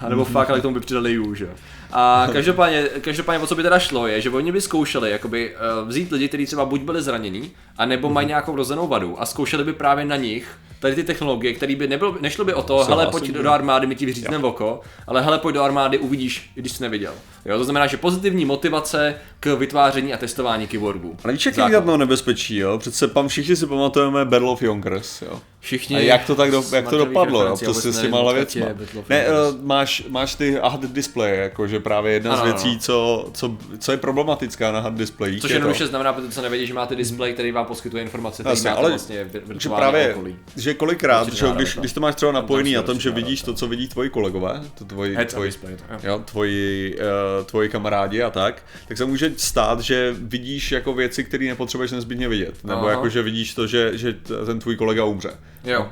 A 0.00 0.08
nebo 0.08 0.24
fakt, 0.24 0.50
ale 0.50 0.58
k 0.58 0.62
tomu 0.62 0.74
by 0.74 0.80
přidali 0.80 1.12
you, 1.12 1.34
že. 1.34 1.48
A 1.92 2.28
každopádně, 2.32 2.82
každopádně 3.00 3.44
o 3.44 3.46
co 3.46 3.54
by 3.54 3.62
teda 3.62 3.78
šlo 3.78 4.06
je, 4.06 4.20
že 4.20 4.30
oni 4.30 4.52
by 4.52 4.60
zkoušeli 4.60 5.10
jakoby, 5.10 5.54
uh, 5.82 5.88
vzít 5.88 6.12
lidi, 6.12 6.28
kteří 6.28 6.46
třeba 6.46 6.64
buď 6.64 6.80
byli 6.80 7.02
zranění, 7.02 7.50
a 7.78 7.86
nebo 7.86 8.10
mají 8.10 8.26
nějakou 8.26 8.56
rozenou 8.56 8.88
vadu 8.88 9.22
a 9.22 9.26
zkoušeli 9.26 9.64
by 9.64 9.72
právě 9.72 10.04
na 10.04 10.16
nich 10.16 10.58
tady 10.80 10.94
ty 10.94 11.04
technologie, 11.04 11.54
které 11.54 11.76
by 11.76 11.88
nebylo, 11.88 12.16
nešlo 12.20 12.44
by 12.44 12.54
o 12.54 12.62
to, 12.62 12.84
hele, 12.84 13.06
pojď 13.06 13.30
do 13.30 13.50
armády, 13.50 13.86
my 13.86 13.94
ti 13.94 14.06
vyřízneme 14.06 14.44
oko, 14.44 14.80
ale 15.06 15.22
hele, 15.22 15.38
pojď 15.38 15.54
do 15.54 15.62
armády, 15.62 15.98
uvidíš, 15.98 16.50
i 16.56 16.60
když 16.60 16.72
jsi 16.72 16.82
neviděl. 16.82 17.14
Jo, 17.44 17.58
to 17.58 17.64
znamená, 17.64 17.86
že 17.86 17.96
pozitivní 17.96 18.44
motivace 18.44 19.14
k 19.40 19.54
vytváření 19.54 20.14
a 20.14 20.16
testování 20.16 20.66
kyborgů. 20.66 21.16
Ale 21.24 21.32
víš, 21.32 21.46
jaký 21.46 21.60
to 21.84 21.96
nebezpečí, 21.96 22.56
jo? 22.56 22.78
Přece 22.78 23.08
pam 23.08 23.28
všichni 23.28 23.56
si 23.56 23.66
pamatujeme 23.66 24.24
Battle 24.24 24.50
of 24.50 24.62
Yonkers, 24.62 25.22
jo? 25.22 25.40
Všichni 25.60 25.96
A 25.96 26.00
jak 26.00 26.24
to 26.24 26.34
tak 26.34 26.50
do, 26.50 26.64
jak 26.72 26.88
to 26.88 26.98
dopadlo, 26.98 27.42
jo? 27.42 27.50
referencí, 27.50 27.64
já 27.64 27.72
Prostě 27.72 27.92
s 27.92 28.00
těma 28.00 28.32
věcma. 28.32 28.66
Ne, 29.08 29.16
eh, 29.16 29.30
máš, 29.62 30.04
máš 30.08 30.34
ty 30.34 30.58
HUD 30.62 30.80
display, 30.80 31.38
jako 31.38 31.66
že 31.66 31.80
právě 31.80 32.12
jedna 32.12 32.32
Ano, 32.32 32.40
z 32.40 32.44
věcí, 32.44 32.78
co, 32.78 33.28
co, 33.34 33.56
co 33.78 33.92
je 33.92 33.98
problematická 33.98 34.72
na 34.72 34.80
HUD 34.80 34.94
displejích. 34.94 35.40
Což 35.40 35.50
je 35.50 35.54
to, 35.54 35.58
jednoduše 35.58 35.86
znamená, 35.86 36.12
protože 36.12 36.28
co 36.28 36.42
nevědí, 36.42 36.66
že 36.66 36.74
máte 36.74 36.96
display, 36.96 37.32
který 37.32 37.52
vám 37.52 37.66
poskytuje 37.66 38.02
informace, 38.02 38.42
který 38.42 38.52
Jasně, 38.52 38.70
máte 38.70 38.80
ale 38.80 38.90
vlastně 38.90 39.30
že 39.58 39.68
právě, 39.68 40.14
okolí. 40.14 40.36
že 40.56 40.74
kolikrát, 40.74 41.32
že 41.32 41.46
když, 41.54 41.74
to. 41.74 41.80
když 41.80 41.92
to 41.92 42.00
máš 42.00 42.14
třeba 42.14 42.32
napojený 42.32 42.70
si 42.70 42.76
na 42.76 42.82
tom, 42.82 43.00
že 43.00 43.10
vidíš 43.10 43.42
to, 43.42 43.54
co 43.54 43.66
vidí 43.66 43.88
tvoji 43.88 44.10
kolegové, 44.10 44.62
to 44.78 44.84
tvoji, 44.84 45.16
display, 45.16 45.76
to, 45.76 46.06
jo. 46.06 46.22
tvoji, 46.24 46.94
uh, 46.98 47.29
tvoji 47.44 47.68
kamarádi 47.68 48.22
a 48.22 48.30
tak, 48.30 48.62
tak 48.88 48.96
se 48.96 49.04
může 49.04 49.32
stát, 49.36 49.80
že 49.80 50.14
vidíš 50.18 50.72
jako 50.72 50.92
věci, 50.92 51.24
které 51.24 51.44
nepotřebuješ 51.44 51.90
nezbytně 51.90 52.28
vidět. 52.28 52.64
Nebo 52.64 52.80
Aha. 52.80 52.90
jako, 52.90 53.08
že 53.08 53.22
vidíš 53.22 53.54
to, 53.54 53.66
že, 53.66 53.98
že 53.98 54.14
ten 54.46 54.58
tvůj 54.58 54.76
kolega 54.76 55.04
umře. 55.04 55.30
Jo. 55.64 55.88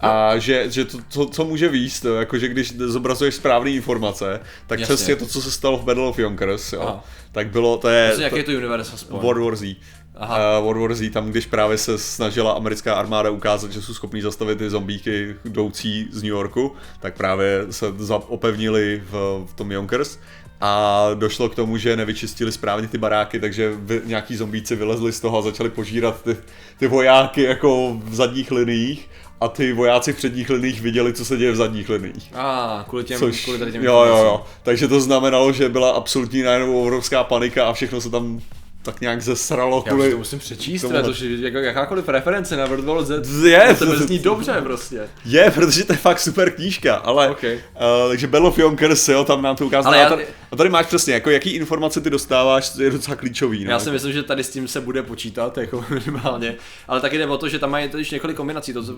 A 0.00 0.38
že, 0.38 0.70
že 0.70 0.84
to, 0.84 0.98
to, 1.12 1.26
co 1.26 1.44
může 1.44 1.68
výst, 1.68 2.04
jo, 2.04 2.14
jako 2.14 2.38
že 2.38 2.48
když 2.48 2.76
zobrazuješ 2.76 3.34
správné 3.34 3.70
informace, 3.70 4.40
tak 4.66 4.80
Jasně. 4.80 4.94
přesně 4.94 5.16
to, 5.16 5.26
co 5.26 5.42
se 5.42 5.50
stalo 5.50 5.78
v 5.78 5.84
Battle 5.84 6.04
of 6.04 6.18
Yonkers, 6.18 6.72
jo, 6.72 6.80
Aha. 6.82 7.04
tak 7.32 7.48
bylo, 7.48 7.76
to 7.76 7.88
je... 7.88 8.12
To, 8.14 8.20
jaký 8.20 8.36
je 8.36 8.42
to 8.42 8.52
universe 8.52 8.92
aspoň? 8.94 9.20
World 9.20 9.44
War 9.44 9.56
Z. 9.56 9.76
Aha. 10.16 10.58
Uh, 10.58 10.64
World 10.64 10.80
War 10.80 10.94
Z, 10.94 11.10
tam 11.10 11.30
když 11.30 11.46
právě 11.46 11.78
se 11.78 11.98
snažila 11.98 12.52
americká 12.52 12.94
armáda 12.94 13.30
ukázat, 13.30 13.72
že 13.72 13.82
jsou 13.82 13.94
schopní 13.94 14.20
zastavit 14.20 14.58
ty 14.58 14.70
zombíky 14.70 15.36
jdoucí 15.44 16.08
z 16.10 16.22
New 16.22 16.30
Yorku, 16.30 16.72
tak 17.00 17.16
právě 17.16 17.66
se 17.70 17.86
opevnili 18.08 19.02
v, 19.10 19.44
v 19.46 19.54
tom 19.54 19.72
Yonkers 19.72 20.18
a 20.64 21.10
došlo 21.14 21.48
k 21.48 21.54
tomu, 21.54 21.76
že 21.76 21.96
nevyčistili 21.96 22.52
správně 22.52 22.88
ty 22.88 22.98
baráky, 22.98 23.40
takže 23.40 23.72
vy, 23.76 24.00
nějaký 24.04 24.36
zombíci 24.36 24.76
vylezli 24.76 25.12
z 25.12 25.20
toho 25.20 25.38
a 25.38 25.42
začali 25.42 25.70
požírat 25.70 26.22
ty, 26.22 26.36
ty 26.78 26.86
vojáky 26.86 27.42
jako 27.42 27.96
v 28.04 28.14
zadních 28.14 28.50
liniích 28.50 29.08
a 29.40 29.48
ty 29.48 29.72
vojáci 29.72 30.12
v 30.12 30.16
předních 30.16 30.50
liniích 30.50 30.80
viděli, 30.80 31.12
co 31.12 31.24
se 31.24 31.36
děje 31.36 31.52
v 31.52 31.56
zadních 31.56 31.88
liniích. 31.88 32.30
A, 32.34 32.80
ah, 32.80 32.88
kvůli 32.88 33.04
těm, 33.04 33.18
Což, 33.18 33.44
kvůli 33.44 33.58
tady 33.58 33.72
těm 33.72 33.84
jo, 33.84 34.04
jo, 34.08 34.16
jo. 34.16 34.44
Takže 34.62 34.88
to 34.88 35.00
znamenalo, 35.00 35.52
že 35.52 35.68
byla 35.68 35.90
absolutní 35.90 36.42
najednou 36.42 36.82
obrovská 36.82 37.24
panika 37.24 37.66
a 37.66 37.72
všechno 37.72 38.00
se 38.00 38.10
tam 38.10 38.40
tak 38.82 39.00
nějak 39.00 39.22
zesralo 39.22 39.82
Já 39.86 39.92
kvůli... 39.92 40.10
to 40.10 40.18
musím 40.18 40.38
přečíst, 40.38 40.82
tomuhle. 40.82 41.02
to, 41.02 41.12
že 41.12 41.26
jako 41.36 41.58
jakákoliv 41.58 42.08
reference 42.08 42.56
na 42.56 42.66
World 42.66 42.84
War 42.84 43.04
Z, 43.04 43.44
Je, 43.44 43.74
to 43.78 43.96
zní 43.98 44.18
dobře 44.18 44.52
prostě. 44.62 45.08
Je, 45.24 45.50
protože 45.50 45.84
to 45.84 45.92
je 45.92 45.96
fakt 45.96 46.20
super 46.20 46.50
knížka, 46.50 46.94
ale 46.94 47.28
Ok. 47.30 47.42
uh, 47.44 48.08
takže 48.08 48.26
Battle 48.26 48.48
of 48.48 48.58
Yonkers, 48.58 49.08
jo, 49.08 49.24
tam 49.24 49.42
nám 49.42 49.56
to 49.56 49.66
ukázalo. 49.66 49.94
Ale 49.94 49.98
A 49.98 50.02
já- 50.02 50.08
tady, 50.08 50.26
a 50.52 50.56
tady 50.56 50.68
máš 50.70 50.86
přesně, 50.86 51.14
jako 51.14 51.30
jaký 51.30 51.50
informace 51.50 52.00
ty 52.00 52.10
dostáváš, 52.10 52.72
je 52.78 52.90
docela 52.90 53.16
klíčový. 53.16 53.64
No, 53.64 53.70
Já 53.70 53.78
si 53.78 53.90
myslím, 53.90 54.12
že 54.12 54.22
tady 54.22 54.44
s 54.44 54.50
tím 54.50 54.68
se 54.68 54.80
bude 54.80 55.02
počítat, 55.02 55.58
jako 55.58 55.84
minimálně. 55.90 56.54
Ale 56.88 57.00
taky 57.00 57.18
jde 57.18 57.26
o 57.26 57.38
to, 57.38 57.48
že 57.48 57.58
tam 57.58 57.70
mají 57.70 57.88
totiž 57.88 58.10
několik 58.10 58.36
kombinací. 58.36 58.72
To, 58.72 58.82
co- 58.84 58.92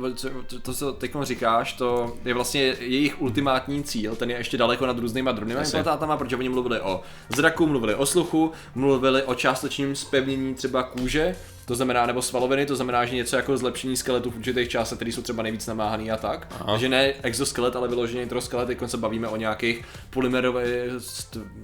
to, 0.47 0.61
to 0.62 0.75
co 0.75 0.93
teď 0.93 1.11
říkáš, 1.23 1.73
to 1.73 2.17
je 2.25 2.35
vlastně 2.35 2.62
jejich 2.81 3.23
ultimátní 3.23 3.83
cíl. 3.85 4.17
Ten 4.17 4.31
je 4.31 4.37
ještě 4.37 4.57
daleko 4.59 4.87
nad 4.87 4.99
různýma 4.99 5.33
drobnýma 5.33 5.61
implantátama, 5.62 6.17
protože 6.17 6.37
oni 6.37 6.49
mluvili 6.49 6.81
o 6.81 7.00
zraku, 7.37 7.67
mluvili 7.67 7.95
o 7.95 8.07
sluchu, 8.07 8.53
mluvili 8.75 9.23
o 9.23 9.35
částečném 9.35 9.74
zpevnění 9.93 10.54
třeba 10.54 10.83
kůže, 10.83 11.37
to 11.66 11.75
znamená, 11.75 12.07
nebo 12.07 12.23
svaloviny, 12.23 12.66
to 12.66 12.76
znamená, 12.76 13.04
že 13.04 13.14
něco 13.14 13.37
jako 13.37 13.57
zlepšení 13.57 13.97
skeletu 13.97 14.31
v 14.31 14.37
určitých 14.37 14.69
částech, 14.69 14.99
které 14.99 15.12
jsou 15.12 15.23
třeba 15.23 15.43
nejvíc 15.43 15.66
namáhaný 15.66 16.11
a 16.11 16.16
tak. 16.16 16.47
Aha. 16.61 16.73
Takže 16.73 16.88
ne 16.88 17.12
exoskelet, 17.23 17.76
ale 17.76 17.88
vyloženě 17.88 18.23
introskelet, 18.23 18.66
teď 18.66 18.78
se 18.87 18.97
bavíme 18.97 19.28
o 19.28 19.37
nějakých 19.37 19.85
polymerových, 20.11 20.69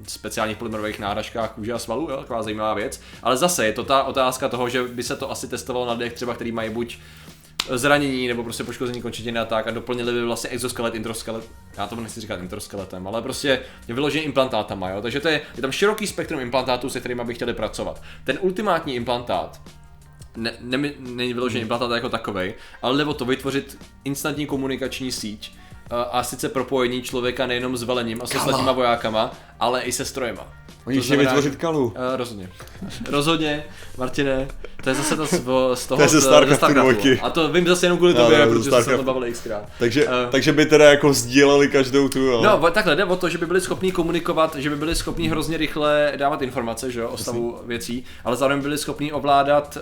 speciálních 0.09 0.57
polymerových 0.57 0.99
náhražkách 0.99 1.51
kůže 1.51 1.73
a 1.73 1.79
svalů, 1.79 2.11
jo, 2.11 2.17
taková 2.17 2.43
zajímavá 2.43 2.75
věc. 2.75 3.01
Ale 3.23 3.37
zase 3.37 3.67
je 3.67 3.73
to 3.73 3.85
ta 3.85 4.03
otázka 4.03 4.49
toho, 4.49 4.69
že 4.69 4.83
by 4.83 5.03
se 5.03 5.17
to 5.17 5.31
asi 5.31 5.49
testovalo 5.49 5.87
na 5.87 5.93
lidech 5.93 6.13
třeba, 6.13 6.35
který 6.35 6.53
mají 6.53 6.71
buď 6.71 6.99
zranění 7.69 8.29
nebo 8.29 8.43
prostě 8.43 8.65
poškození 8.65 9.03
končetiny 9.03 9.39
a 9.39 9.45
tak 9.45 9.67
a 9.67 9.71
doplnili 9.71 10.13
by 10.13 10.23
vlastně 10.23 10.51
exoskelet, 10.51 10.95
introskelet, 10.95 11.45
já 11.77 11.87
to 11.87 11.97
nechci 11.97 12.21
říkat 12.21 12.41
introskeletem, 12.41 13.07
ale 13.07 13.23
prostě 13.23 13.49
je 13.89 13.95
vyloženě 13.95 14.25
implantátama, 14.25 14.91
jo? 14.91 15.03
takže 15.03 15.21
to 15.21 15.29
je, 15.29 15.41
je 15.57 15.63
tam 15.63 15.73
široký 15.73 16.07
spektrum 16.07 16.41
implantátů, 16.41 16.91
se 16.91 17.01
kterými 17.01 17.25
by 17.25 17.35
chtěli 17.35 17.55
pracovat. 17.55 18.03
Ten 18.25 18.39
ultimátní 18.41 18.95
implantát, 18.95 19.61
ne, 20.37 20.53
ne, 20.61 20.93
není 20.99 21.35
vyložený 21.35 21.63
implantát 21.63 21.91
jako 21.91 22.09
takovej, 22.09 22.55
ale 22.83 22.99
nebo 22.99 23.15
to 23.15 23.25
vytvořit 23.25 23.79
instantní 24.05 24.47
komunikační 24.47 25.13
síť 25.13 25.53
a, 25.91 26.03
a 26.03 26.23
sice 26.23 26.49
propojení 26.49 27.03
člověka 27.03 27.47
nejenom 27.47 27.77
s 27.77 27.83
velením 27.83 28.23
a 28.23 28.27
s 28.27 28.35
ostatníma 28.35 28.73
vojákama, 28.73 29.33
ale 29.61 29.83
i 29.83 29.93
se 29.93 30.05
strojema. 30.05 30.53
Oni 30.87 30.97
To 30.97 31.03
chtějí 31.03 31.17
znamená, 31.17 31.31
vytvořit 31.35 31.57
kalu. 31.61 31.85
Uh, 31.87 31.93
rozhodně. 32.17 32.49
Rozhodně, 33.11 33.65
Martine, 33.99 34.49
to 34.85 34.89
je 34.89 34.95
zase 34.95 35.17
to 35.17 35.27
z, 35.27 35.31
z 35.75 35.87
toho 35.87 35.97
To 35.97 36.03
je 36.03 36.09
ze 36.09 36.21
z- 36.21 36.25
Starcraftu 36.25 36.57
Starcraftu. 36.67 37.09
A 37.23 37.31
to 37.31 37.49
vím 37.53 37.67
zase 37.67 37.87
jenom 37.87 37.99
kvůli 37.99 38.15
No, 38.15 38.21
tobě, 38.25 38.39
no, 38.39 38.47
protože 38.47 38.63
jsme 38.63 38.71
se 38.71 38.77
o 38.77 38.81
Starcraftu. 38.83 38.97
tom 39.05 39.15
bavili 39.15 39.33
xkrát. 39.33 39.65
Takže, 39.79 40.07
Eh. 40.07 40.11
takže 40.31 40.53
by 40.53 40.67
teda 40.67 40.91
jako 40.91 41.13
sdíleli 41.13 41.69
každou 41.69 42.09
tu, 42.09 42.19
jo. 42.19 42.43
No, 42.45 42.71
takhle 42.71 42.97
jde 42.97 43.05
o 43.05 43.17
to, 43.17 43.29
že 43.29 43.39
by 43.39 43.47
byli 43.47 43.61
schopni 43.61 43.93
komunikovat, 43.93 44.57
že 44.57 44.71
by 44.71 44.77
byli 44.77 44.95
schopni 44.95 45.29
hrozně 45.29 45.57
rychle 45.57 46.13
dávat 46.17 46.43
informace 46.43 46.91
že 46.91 47.01
jo, 47.01 47.09
o 47.09 47.17
stavu 47.17 47.59
věcí, 47.67 48.05
ale 48.25 48.37
zároveň 48.37 48.63
byli 48.63 48.79
schopni 48.79 49.13
ovládat 49.13 49.79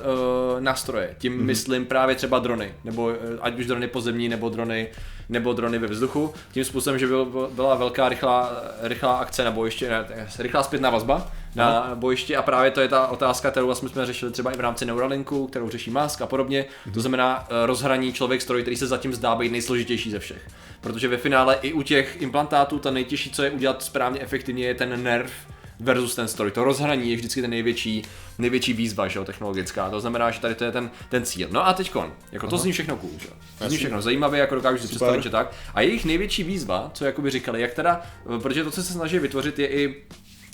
uh, 0.55 0.61
nástroje. 0.61 1.14
Tím 1.19 1.33
Mhm. 1.33 1.43
mm-hmm. 1.43 1.47
myslím 1.47 1.87
právě 1.87 2.14
třeba 2.14 2.38
drony, 2.38 2.73
nebo 2.85 3.05
uh, 3.05 3.12
ať 3.40 3.59
už 3.59 3.67
drony 3.67 3.87
pozemní, 3.88 4.28
nebo 4.28 4.49
drony, 4.49 4.88
nebo 5.28 5.52
drony 5.52 5.78
ve 5.78 5.87
vzduchu. 5.87 6.35
Tím 6.52 6.64
způsobem, 6.64 6.99
že 6.99 7.06
byl, 7.06 7.50
byla 7.52 7.75
velká 7.75 8.08
rychlá, 8.08 8.52
rychlá 8.80 9.16
akce 9.16 9.44
na 9.44 9.50
bojišti, 9.50 9.88
ne, 9.88 10.06
rychlá 10.38 10.62
zpětná 10.62 10.90
vazba 10.90 11.30
na 11.54 11.90
bojišti 11.94 12.37
a 12.37 12.42
právě 12.42 12.70
to 12.70 12.80
je 12.80 12.88
ta 12.88 13.06
otázka, 13.06 13.50
kterou 13.50 13.66
vlastně 13.66 13.88
jsme 13.88 14.06
řešili 14.06 14.32
třeba 14.32 14.52
i 14.52 14.56
v 14.56 14.61
rámci 14.61 14.85
Neuralinku, 14.85 15.47
kterou 15.47 15.70
řeší 15.70 15.90
Musk 15.90 16.23
a 16.23 16.26
podobně. 16.26 16.64
Mhm. 16.87 16.94
To 16.94 17.00
znamená 17.00 17.38
uh, 17.38 17.44
rozhraní 17.66 18.12
člověk 18.12 18.42
stroj, 18.42 18.62
který 18.62 18.76
se 18.76 18.87
zatím 18.87 19.14
zdá 19.14 19.35
být 19.35 19.52
nejsložitější 19.52 20.11
ze 20.11 20.18
všech. 20.18 20.49
Protože 20.80 21.08
ve 21.08 21.16
finále 21.16 21.58
i 21.62 21.73
u 21.73 21.82
těch 21.82 22.23
implantátů 22.23 22.78
ta 22.78 22.90
nejtěžší, 22.90 23.30
co 23.30 23.42
je 23.42 23.50
udělat 23.50 23.82
správně 23.82 24.20
efektivně, 24.20 24.66
je 24.66 24.75
ten 24.75 25.02
nerv 25.02 25.32
versus 25.80 26.14
ten 26.14 26.28
stroj. 26.28 26.50
To 26.50 26.64
rozhraní 26.64 27.11
je 27.11 27.16
vždycky 27.16 27.40
ten 27.40 27.50
největší, 27.50 28.02
největší 28.38 28.73
výzva 28.73 29.08
že 29.08 29.18
jo, 29.18 29.25
technologická. 29.25 29.90
To 29.90 30.00
znamená, 30.00 30.30
že 30.30 30.40
tady 30.40 30.54
to 30.54 30.64
je 30.64 30.73
ten, 30.73 30.90
ten 31.08 31.25
cíl. 31.25 31.49
No 31.52 31.66
a 31.66 31.73
teďkon, 31.73 32.12
jako 32.32 32.47
to 32.47 32.58
zní 32.58 32.73
všechno 32.73 32.97
cool, 32.97 33.12
že? 33.18 33.28
To 33.58 33.68
zní 33.68 33.76
všechno 33.76 34.02
zajímavé, 34.02 34.38
jako 34.38 34.54
dokážu 34.54 34.78
si 34.78 34.88
představit, 34.88 35.23
že 35.23 35.30
tak. 35.30 35.52
A 35.75 35.80
jejich 35.80 36.04
největší 36.04 36.42
výzva, 36.42 36.90
co 36.94 37.04
jakoby 37.04 37.30
říkali, 37.30 37.61
jak 37.61 37.75
teda, 37.75 38.02
protože 38.42 38.64
to, 38.64 38.70
co 38.70 38.82
se 38.82 38.92
snaží 38.92 39.18
vytvořit, 39.18 39.58
je 39.58 39.68
i 39.68 39.97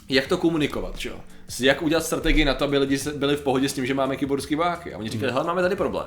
jak 0.08 0.26
to 0.26 0.38
komunikovat, 0.38 0.98
že 0.98 1.08
jo? 1.08 1.20
Jak 1.60 1.82
udělat 1.82 2.04
strategii 2.04 2.44
na 2.44 2.54
to, 2.54 2.64
aby 2.64 2.78
lidi 2.78 2.98
byli 3.16 3.36
v 3.36 3.40
pohodě 3.40 3.68
s 3.68 3.72
tím, 3.72 3.86
že 3.86 3.94
máme 3.94 4.16
kyborský 4.16 4.54
vojáky. 4.54 4.94
A 4.94 4.98
oni 4.98 5.10
říkali, 5.10 5.32
hele, 5.32 5.44
máme 5.44 5.62
tady 5.62 5.76
problém. 5.76 6.06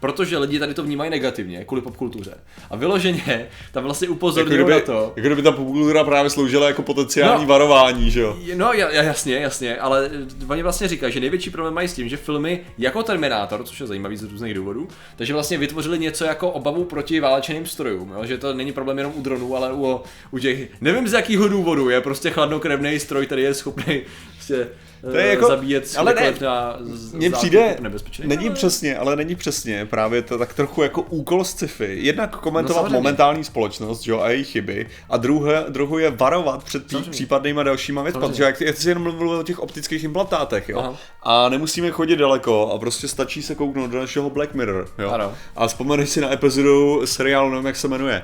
Protože 0.00 0.38
lidi 0.38 0.58
tady 0.58 0.74
to 0.74 0.82
vnímají 0.82 1.10
negativně, 1.10 1.64
kvůli 1.64 1.82
popkultuře. 1.82 2.34
A 2.70 2.76
vyloženě 2.76 3.46
tam 3.72 3.84
vlastně 3.84 4.04
jako, 4.06 4.14
upozorňují 4.14 4.54
kdyby, 4.56 4.72
na 4.72 4.80
to. 4.80 5.12
jako 5.16 5.26
kdyby 5.26 5.42
ta 5.42 5.52
popkultura 5.52 6.04
právě 6.04 6.30
sloužila 6.30 6.66
jako 6.66 6.82
potenciální 6.82 7.42
No. 7.44 7.48
varování, 7.48 8.10
že 8.10 8.20
jo. 8.20 8.36
No 8.54 8.66
ja- 8.72 8.88
ja- 8.90 9.04
jasně, 9.04 9.34
jasně, 9.36 9.76
ale 9.78 10.10
eh, 10.42 10.44
oni 10.48 10.62
vlastně 10.62 10.88
říkají, 10.88 11.12
že 11.12 11.20
největší 11.20 11.50
problém 11.50 11.74
mají 11.74 11.88
s 11.88 11.94
tím, 11.94 12.08
že 12.08 12.16
filmy 12.16 12.60
jako 12.78 13.02
Terminátor, 13.02 13.64
což 13.64 13.80
je 13.80 13.86
zajímavý 13.86 14.16
z 14.16 14.22
různých 14.22 14.54
důvodů, 14.54 14.88
takže 15.16 15.32
vlastně 15.32 15.58
vytvořili 15.58 15.98
něco 15.98 16.24
jako 16.24 16.50
obavu 16.50 16.84
proti 16.84 17.20
válečným 17.20 17.66
strojům, 17.66 18.12
jo? 18.16 18.24
že 18.26 18.38
to 18.38 18.54
není 18.54 18.72
problém 18.72 18.98
jenom 18.98 19.12
u 19.16 19.22
dronů, 19.22 19.56
ale 19.56 19.72
u, 19.72 20.00
u 20.30 20.38
těch, 20.38 20.68
nevím 20.80 21.08
z 21.08 21.12
jakého 21.12 21.48
důvodu, 21.48 21.90
je 21.90 22.00
prostě 22.00 22.30
chladnokrevný 22.30 22.98
stroj, 23.00 23.26
který 23.26 23.42
je 23.42 23.54
schopný 23.54 24.00
prostě, 24.36 24.68
To 25.00 25.16
je 25.16 25.24
eh, 25.24 25.28
jako- 25.28 25.46
zabíjet 25.46 25.94
ale 25.98 26.14
ne, 26.14 26.34
na 26.40 26.78
Mně 27.12 27.30
přijde, 27.30 27.76
nebezpečný. 27.80 28.28
není 28.28 28.46
Ale- 28.46 28.54
přesně, 28.54 28.96
ale 28.98 29.16
není 29.16 29.34
přesně 29.34 29.86
právě 29.86 30.22
to 30.22 30.38
tak 30.38 30.54
trochu 30.54 30.82
jako 30.82 31.02
úkol 31.02 31.44
z 31.44 31.50
sci-fi. 31.50 31.98
Jednak 32.00 32.36
komentovat 32.36 32.82
No 32.82 32.90
momentální 32.90 33.44
společnost 33.44 34.06
jo, 34.06 34.20
a 34.20 34.30
její 34.30 34.44
chyby 34.44 34.86
a 35.10 35.16
druhé, 35.16 35.64
druhou 35.68 35.98
je 35.98 36.10
varovat 36.10 36.64
před 36.64 36.90
Samozřejmě. 36.90 37.10
případnýma 37.10 37.62
dalšíma 37.62 38.02
věcmi, 38.02 38.20
protože 38.20 38.42
jak, 38.42 38.60
jak 38.60 38.76
jsi 38.76 38.88
jenom 38.88 39.02
mluvil 39.02 39.30
o 39.30 39.42
těch 39.42 39.58
optických 39.58 40.04
implantátech, 40.04 40.68
jo. 40.68 40.78
Aha. 40.78 40.94
A 41.22 41.48
nemusíme 41.48 41.90
chodit 41.90 42.16
daleko 42.16 42.70
a 42.74 42.78
prostě 42.78 43.08
stačí 43.08 43.42
se 43.42 43.54
kouknout 43.54 43.90
do 43.90 43.98
našeho 43.98 44.30
Black 44.30 44.54
Mirror, 44.54 44.88
jo. 44.98 45.10
Ano. 45.10 45.32
A 45.56 45.66
vzpomeneš 45.66 46.10
si 46.10 46.20
na 46.20 46.32
epizodu 46.32 47.06
seriálu, 47.06 47.50
nevím 47.50 47.66
jak 47.66 47.76
se 47.76 47.88
jmenuje. 47.88 48.22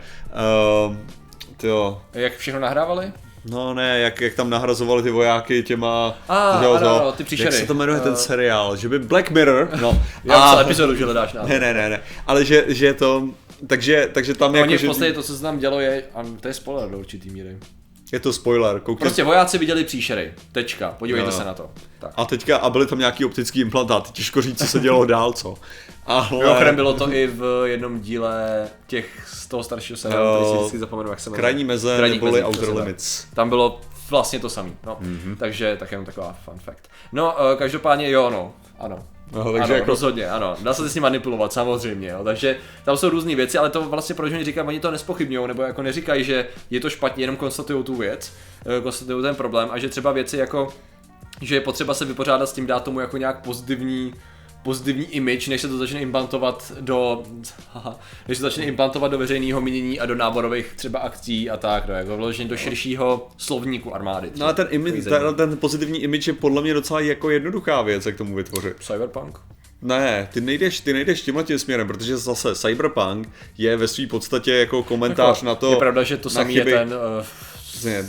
Uh, 0.88 0.97
tyjo, 1.57 2.03
Jak 2.12 2.37
všechno 2.37 2.61
nahrávali? 2.61 3.12
No 3.50 3.75
ne, 3.75 3.99
jak, 4.00 4.21
jak 4.21 4.35
tam 4.35 4.50
nahrazovali 4.50 5.03
ty 5.03 5.11
vojáky 5.11 5.62
těma... 5.62 6.19
A, 6.29 6.59
že 6.59 6.65
jo, 6.65 6.73
ano, 6.73 6.81
to- 6.88 7.00
ano, 7.03 7.12
ty 7.12 7.25
příšery. 7.25 7.47
Jak 7.55 7.61
se 7.61 7.67
to 7.67 7.75
jmenuje 7.75 8.00
ten 8.00 8.12
Eh. 8.12 8.17
seriál? 8.17 8.76
Že 8.76 8.88
by 8.88 8.99
Black 8.99 9.31
Mirror, 9.31 9.69
no. 9.81 10.03
Já 10.25 10.37
a... 10.37 10.61
epizodu, 10.61 10.95
že 10.95 11.05
hledáš 11.05 11.33
na. 11.33 11.43
Ne, 11.43 11.61
ne, 11.61 11.75
ne, 11.75 11.88
ne. 11.91 12.00
Ale 12.26 12.45
že, 12.45 12.65
že 12.69 12.95
to... 12.95 13.29
Takže, 13.67 14.09
takže 14.12 14.35
tam 14.35 14.55
jako, 14.55 14.67
Oni 14.69 14.76
v 14.76 14.81
že 14.81 14.87
podstatě 14.87 15.12
to, 15.12 15.23
co 15.23 15.37
se 15.37 15.43
tam 15.43 15.59
dělo, 15.59 15.81
je, 15.81 16.03
a 16.15 16.23
to 16.41 16.49
je 16.49 16.55
spoiler 16.55 16.91
do 16.91 16.99
určitý 16.99 17.31
míry. 17.31 17.57
Je 18.13 18.21
to 18.21 18.33
spoiler, 18.33 18.81
koukej. 18.81 19.01
Prostě 19.01 19.25
vojáci 19.25 19.59
viděli 19.59 19.85
příšery. 19.85 20.35
Tečka. 20.53 20.95
Podívejte 20.99 21.29
Jo. 21.29 21.33
se 21.33 21.45
na 21.45 21.55
to. 21.55 21.71
Tak. 21.99 22.13
A 22.17 22.25
teďka, 22.25 22.57
a 22.57 22.71
byly 22.71 22.87
tam 22.87 22.99
nějaký 22.99 23.25
optický 23.25 23.61
implantáty, 23.61 24.13
těžko 24.13 24.43
říct, 24.43 24.59
co 24.59 24.67
se 24.67 24.81
dělo 24.81 25.05
dál, 25.05 25.33
co. 25.33 25.55
Ale... 26.07 26.29
Mimochodem 26.31 26.77
bylo 26.77 26.95
to 26.95 27.13
i 27.13 27.27
v 27.27 27.65
jednom 27.67 28.01
díle 28.01 28.69
těch 28.87 29.29
z 29.33 29.47
toho 29.47 29.63
staršího 29.63 29.97
seriálu, 29.97 30.37
který 30.37 30.51
si 30.51 30.57
vždycky 30.59 30.79
zapomenu, 30.79 31.11
jak 31.11 31.21
se 31.21 31.31
jmenuje. 31.31 31.41
Krajní 31.41 31.65
meze 31.65 31.97
Krajní 31.97 32.17
neboli 32.17 32.33
meze, 32.33 32.45
Outer. 32.45 32.77
Limits. 32.77 33.25
Tam 33.35 33.49
bylo 33.49 33.81
vlastně 34.11 34.39
to 34.39 34.49
samé. 34.49 34.71
No. 34.87 34.97
Mhm. 35.01 35.19
Mm-hmm. 35.25 35.37
Takže 35.37 35.77
tak 35.81 35.93
jenom 35.93 36.07
taková 36.07 36.37
fun 36.45 36.59
fact. 36.59 36.89
No, 37.13 37.35
eh, 37.53 37.57
každopádně 37.57 38.11
jo, 38.11 38.31
no. 38.31 38.53
Ano. 38.79 39.05
No, 39.33 39.45
takže 39.45 39.62
ano, 39.62 39.75
jako- 39.75 39.87
rozhodně, 39.87 40.30
ano. 40.30 40.56
Dá 40.62 40.75
se 40.75 40.88
s 40.88 40.95
ním 40.95 41.02
manipulovat, 41.02 41.52
samozřejmě, 41.52 42.09
jo. 42.09 42.25
Takže 42.25 42.56
tam 42.85 42.97
jsou 42.97 43.09
různé 43.09 43.35
věci, 43.35 43.59
ale 43.59 43.71
to 43.71 43.83
vlastně 43.83 44.14
proč 44.14 44.33
oni 44.33 44.45
říkají, 44.45 44.68
oni 44.68 44.80
to 44.80 44.90
nespochybňují, 44.90 45.49
nebo 45.49 45.62
jako 45.62 45.83
neříkají, 45.83 46.25
že 46.25 46.47
je 46.71 46.80
to 46.80 46.90
špatně, 46.90 47.23
jenom 47.23 47.37
konstatují 47.37 47.85
tu 47.85 47.95
věc, 47.97 48.33
eh, 48.78 48.80
konstatují 48.80 49.23
ten 49.23 49.35
problém 49.35 49.68
a 49.73 49.78
že 49.78 49.88
třeba 49.88 50.12
věci 50.12 50.37
jako, 50.37 50.68
že 51.42 51.54
je 51.54 51.61
potřeba 51.61 51.95
se 51.95 52.04
vypořádat 52.04 52.49
s 52.49 52.52
tím, 52.52 52.66
dát 52.66 52.83
tomu 52.85 53.00
jako 53.00 53.16
nějak 53.16 53.42
pozitivní 53.42 54.14
pozitivní 54.66 55.04
image, 55.04 55.49
než 55.49 55.61
se 55.61 55.68
to 55.68 55.78
začne 55.78 56.00
implantovat 56.00 56.73
do, 56.80 57.23
haha, 57.73 57.99
než 58.28 58.38
se 58.38 58.42
začne 58.42 58.64
implantovat 58.64 59.11
do 59.11 59.18
veřejného 59.18 59.61
mínění 59.61 60.00
a 60.00 60.06
do 60.06 60.14
náborových 60.14 60.73
třeba 60.76 60.99
akcí 60.99 61.50
a 61.50 61.56
tak, 61.56 61.88
no, 61.88 61.94
jako 61.94 62.16
vložení 62.16 62.49
do 62.49 62.56
širšího 62.56 63.28
slovníku 63.37 63.94
armády. 63.94 64.30
No 64.37 64.44
ale 64.44 64.54
ten, 64.54 64.66
image, 64.70 64.92
Takový 64.92 65.11
zajímavý. 65.11 65.37
ten, 65.37 65.49
ten 65.49 65.58
pozitivní 65.58 66.02
image 66.02 66.26
je 66.26 66.32
podle 66.32 66.62
mě 66.62 66.75
docela 66.75 67.00
jako 67.00 67.30
jednoduchá 67.30 67.82
věc, 67.82 68.06
jak 68.06 68.16
tomu 68.16 68.35
vytvořit. 68.35 68.76
Cyberpunk? 68.80 69.38
Ne, 69.82 70.28
ty 70.32 70.40
nejdeš, 70.40 70.80
ty 70.80 70.92
nejdeš 70.92 71.23
tímhle 71.23 71.44
tím 71.44 71.58
směrem, 71.58 71.87
protože 71.87 72.16
zase 72.16 72.54
Cyberpunk 72.54 73.28
je 73.58 73.76
ve 73.76 73.88
své 73.88 74.06
podstatě 74.06 74.52
jako 74.52 74.82
komentář 74.82 75.42
na 75.42 75.54
to. 75.54 75.70
Je 75.70 75.76
pravda, 75.76 76.02
že 76.02 76.16
to 76.16 76.30
samý 76.30 76.54
je 76.54 76.64
ten, 76.64 76.88
uh, 76.88 77.26
Přesně, 77.76 78.04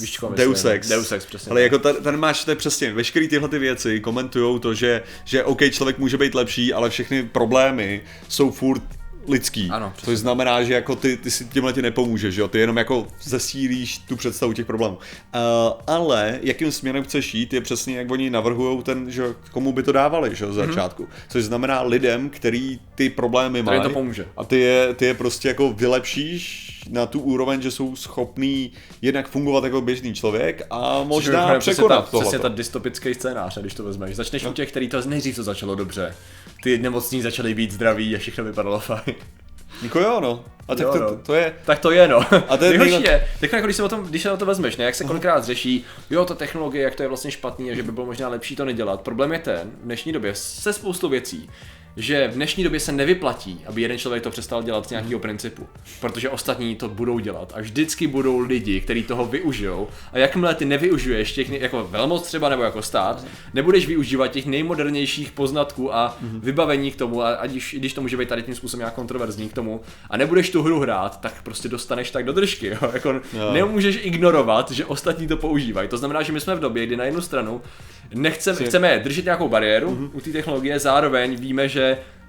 víš, 0.00 0.18
koho 0.18 0.34
Deus. 0.34 0.64
Ex. 0.64 0.88
Deus 0.88 1.12
Ex, 1.12 1.26
přesně. 1.26 1.50
Ale 1.50 1.60
tak. 1.60 1.72
jako 1.72 1.78
tady, 1.78 2.00
tady 2.00 2.16
máš, 2.16 2.44
to 2.44 2.50
je 2.50 2.56
přesně, 2.56 2.92
veškeré 2.92 3.28
tyhle 3.28 3.48
ty 3.48 3.58
věci 3.58 4.00
komentují 4.00 4.60
to, 4.60 4.74
že, 4.74 5.02
že 5.24 5.44
OK, 5.44 5.60
člověk 5.70 5.98
může 5.98 6.18
být 6.18 6.34
lepší, 6.34 6.72
ale 6.72 6.90
všechny 6.90 7.22
problémy 7.22 8.02
jsou 8.28 8.50
furt 8.50 8.82
lidský. 9.28 9.68
Ano, 9.70 9.92
přesně 9.96 10.12
Což 10.12 10.18
znamená, 10.18 10.62
že 10.62 10.74
jako 10.74 10.96
ty, 10.96 11.16
ty 11.16 11.30
si 11.30 11.44
tímhle 11.44 11.72
ti 11.72 11.82
nepomůžeš, 11.82 12.34
že 12.34 12.40
jo? 12.40 12.48
Ty 12.48 12.58
jenom 12.58 12.76
jako 12.76 13.06
zesílíš 13.22 13.98
tu 13.98 14.16
představu 14.16 14.52
těch 14.52 14.66
problémů. 14.66 14.94
Uh, 14.96 15.00
ale 15.86 16.38
jakým 16.42 16.72
směrem 16.72 17.04
chceš 17.04 17.34
jít, 17.34 17.52
je 17.52 17.60
přesně 17.60 17.96
jak 17.96 18.10
oni 18.10 18.30
navrhují 18.30 18.82
ten, 18.82 19.10
že 19.10 19.24
komu 19.50 19.72
by 19.72 19.82
to 19.82 19.92
dávali, 19.92 20.34
že 20.34 20.46
z 20.52 20.54
začátku. 20.54 21.08
Což 21.28 21.44
znamená 21.44 21.82
lidem, 21.82 22.30
který 22.30 22.80
ty 22.94 23.10
problémy 23.10 23.58
Mhm. 23.62 23.66
Mají. 23.66 23.82
to 23.82 23.90
pomůže. 23.90 24.26
A 24.36 24.44
ty 24.44 24.60
je, 24.60 24.94
ty 24.94 25.04
je 25.04 25.14
prostě 25.14 25.48
jako 25.48 25.72
vylepšíš 25.72 26.68
na 26.90 27.06
tu 27.06 27.20
úroveň, 27.20 27.62
že 27.62 27.70
jsou 27.70 27.96
schopný 27.96 28.72
jednak 29.02 29.28
fungovat 29.28 29.64
jako 29.64 29.80
běžný 29.80 30.14
člověk 30.14 30.62
a 30.70 31.02
možná 31.02 31.58
překonat 31.58 32.10
tohle. 32.10 32.24
Přesně 32.24 32.38
ta 32.38 32.48
dystopický 32.48 33.14
scénář, 33.14 33.58
když 33.58 33.74
to 33.74 33.84
vezmeš. 33.84 34.16
Začneš 34.16 34.44
u 34.46 34.52
těch, 34.52 34.70
který 34.70 34.88
to 34.88 35.00
nejdřív 35.06 35.36
to 35.36 35.42
začalo 35.42 35.74
dobře. 35.74 36.14
Ty 36.62 36.78
nemocní 36.78 37.22
začaly 37.22 37.54
být 37.54 37.72
zdraví 37.72 38.16
a 38.16 38.18
všechno 38.18 38.44
vypadalo 38.44 38.80
fajn. 38.80 39.14
Jako 39.82 40.00
jo, 40.00 40.20
no. 40.20 40.44
A 40.68 40.74
tak 40.74 40.86
Jo, 40.86 40.92
to, 40.92 40.98
no. 40.98 41.08
to, 41.08 41.16
to, 41.16 41.34
je... 41.34 41.54
Tak 41.64 41.78
to 41.78 41.90
je 41.90 42.08
no. 42.08 42.20
A 42.48 42.56
to 42.56 42.64
je 42.64 42.70
Nejhorší 42.78 43.04
je, 43.04 43.28
teď 43.40 43.52
jako 43.52 43.66
když 43.66 43.76
se, 43.76 43.82
o 43.82 43.88
tom, 43.88 44.04
když 44.04 44.22
se 44.22 44.28
na 44.28 44.36
to 44.36 44.46
vezmeš, 44.46 44.76
ne, 44.76 44.84
jak 44.84 44.94
se 44.94 45.04
kolikrát 45.04 45.44
řeší, 45.44 45.84
jo, 46.10 46.24
ta 46.24 46.34
technologie, 46.34 46.84
jak 46.84 46.94
to 46.94 47.02
je 47.02 47.08
vlastně 47.08 47.30
špatný 47.30 47.70
a 47.70 47.74
že 47.74 47.82
by 47.82 47.92
bylo 47.92 48.06
možná 48.06 48.28
lepší 48.28 48.56
to 48.56 48.64
nedělat. 48.64 49.00
Problém 49.00 49.32
je 49.32 49.38
ten, 49.38 49.70
v 49.80 49.84
dnešní 49.84 50.12
době 50.12 50.34
se 50.34 50.72
spoustou 50.72 51.08
věcí, 51.08 51.50
že 51.96 52.28
v 52.28 52.34
dnešní 52.34 52.64
době 52.64 52.80
se 52.80 52.92
nevyplatí, 52.92 53.60
aby 53.66 53.82
jeden 53.82 53.98
člověk 53.98 54.22
to 54.22 54.30
přestal 54.30 54.62
dělat 54.62 54.86
z 54.86 54.90
nějakého 54.90 55.20
principu, 55.20 55.68
protože 56.00 56.28
ostatní 56.30 56.76
to 56.76 56.88
budou 56.88 57.18
dělat 57.18 57.52
a 57.56 57.60
vždycky 57.60 58.06
budou 58.06 58.38
lidi, 58.38 58.80
kteří 58.80 59.02
toho 59.02 59.24
využijou 59.26 59.88
a 60.12 60.18
jakmile 60.18 60.54
ty 60.54 60.64
nevyužiješ 60.64 61.32
těch, 61.32 61.50
jako 61.50 61.88
velmoc 61.90 62.22
třeba 62.22 62.48
nebo 62.48 62.62
jako 62.62 62.82
stát, 62.82 63.24
nebudeš 63.54 63.86
využívat 63.86 64.28
těch 64.28 64.46
nejmodernějších 64.46 65.32
poznatků 65.32 65.94
a 65.94 66.18
vybavení 66.22 66.90
k 66.90 66.96
tomu, 66.96 67.22
a 67.22 67.38
už, 67.56 67.74
i 67.74 67.78
když 67.78 67.92
to 67.94 68.00
může 68.00 68.16
být 68.16 68.28
tady 68.28 68.42
tím 68.42 68.54
způsobem 68.54 68.78
nějak 68.80 68.94
kontroverzní 68.94 69.48
k 69.48 69.52
tomu, 69.52 69.80
a 70.10 70.16
nebudeš 70.16 70.50
tu 70.50 70.62
hru 70.62 70.80
hrát, 70.80 71.20
tak 71.20 71.42
prostě 71.42 71.68
dostaneš 71.68 72.10
tak 72.10 72.24
do 72.24 72.32
držky, 72.32 72.66
jo? 72.66 72.90
Jako 72.92 73.08
Jo. 73.12 73.52
nemůžeš 73.52 73.98
ignorovat, 74.02 74.70
že 74.70 74.84
ostatní 74.84 75.26
to 75.28 75.36
používají. 75.36 75.88
To 75.88 75.98
znamená, 75.98 76.22
že 76.22 76.32
my 76.32 76.40
jsme 76.40 76.54
v 76.54 76.60
době, 76.60 76.86
kdy 76.86 76.96
na 76.96 77.04
jednu 77.04 77.20
stranu 77.20 77.60
nechceme, 78.14 78.58
chceme 78.66 78.98
držet 79.04 79.24
nějakou 79.24 79.48
bariéru 79.48 79.90
Mhm. 79.90 80.10
u 80.12 80.20
té 80.20 80.30
technologie, 80.30 80.78
zároveň 80.78 81.36
víme, 81.36 81.68
že 81.68 81.81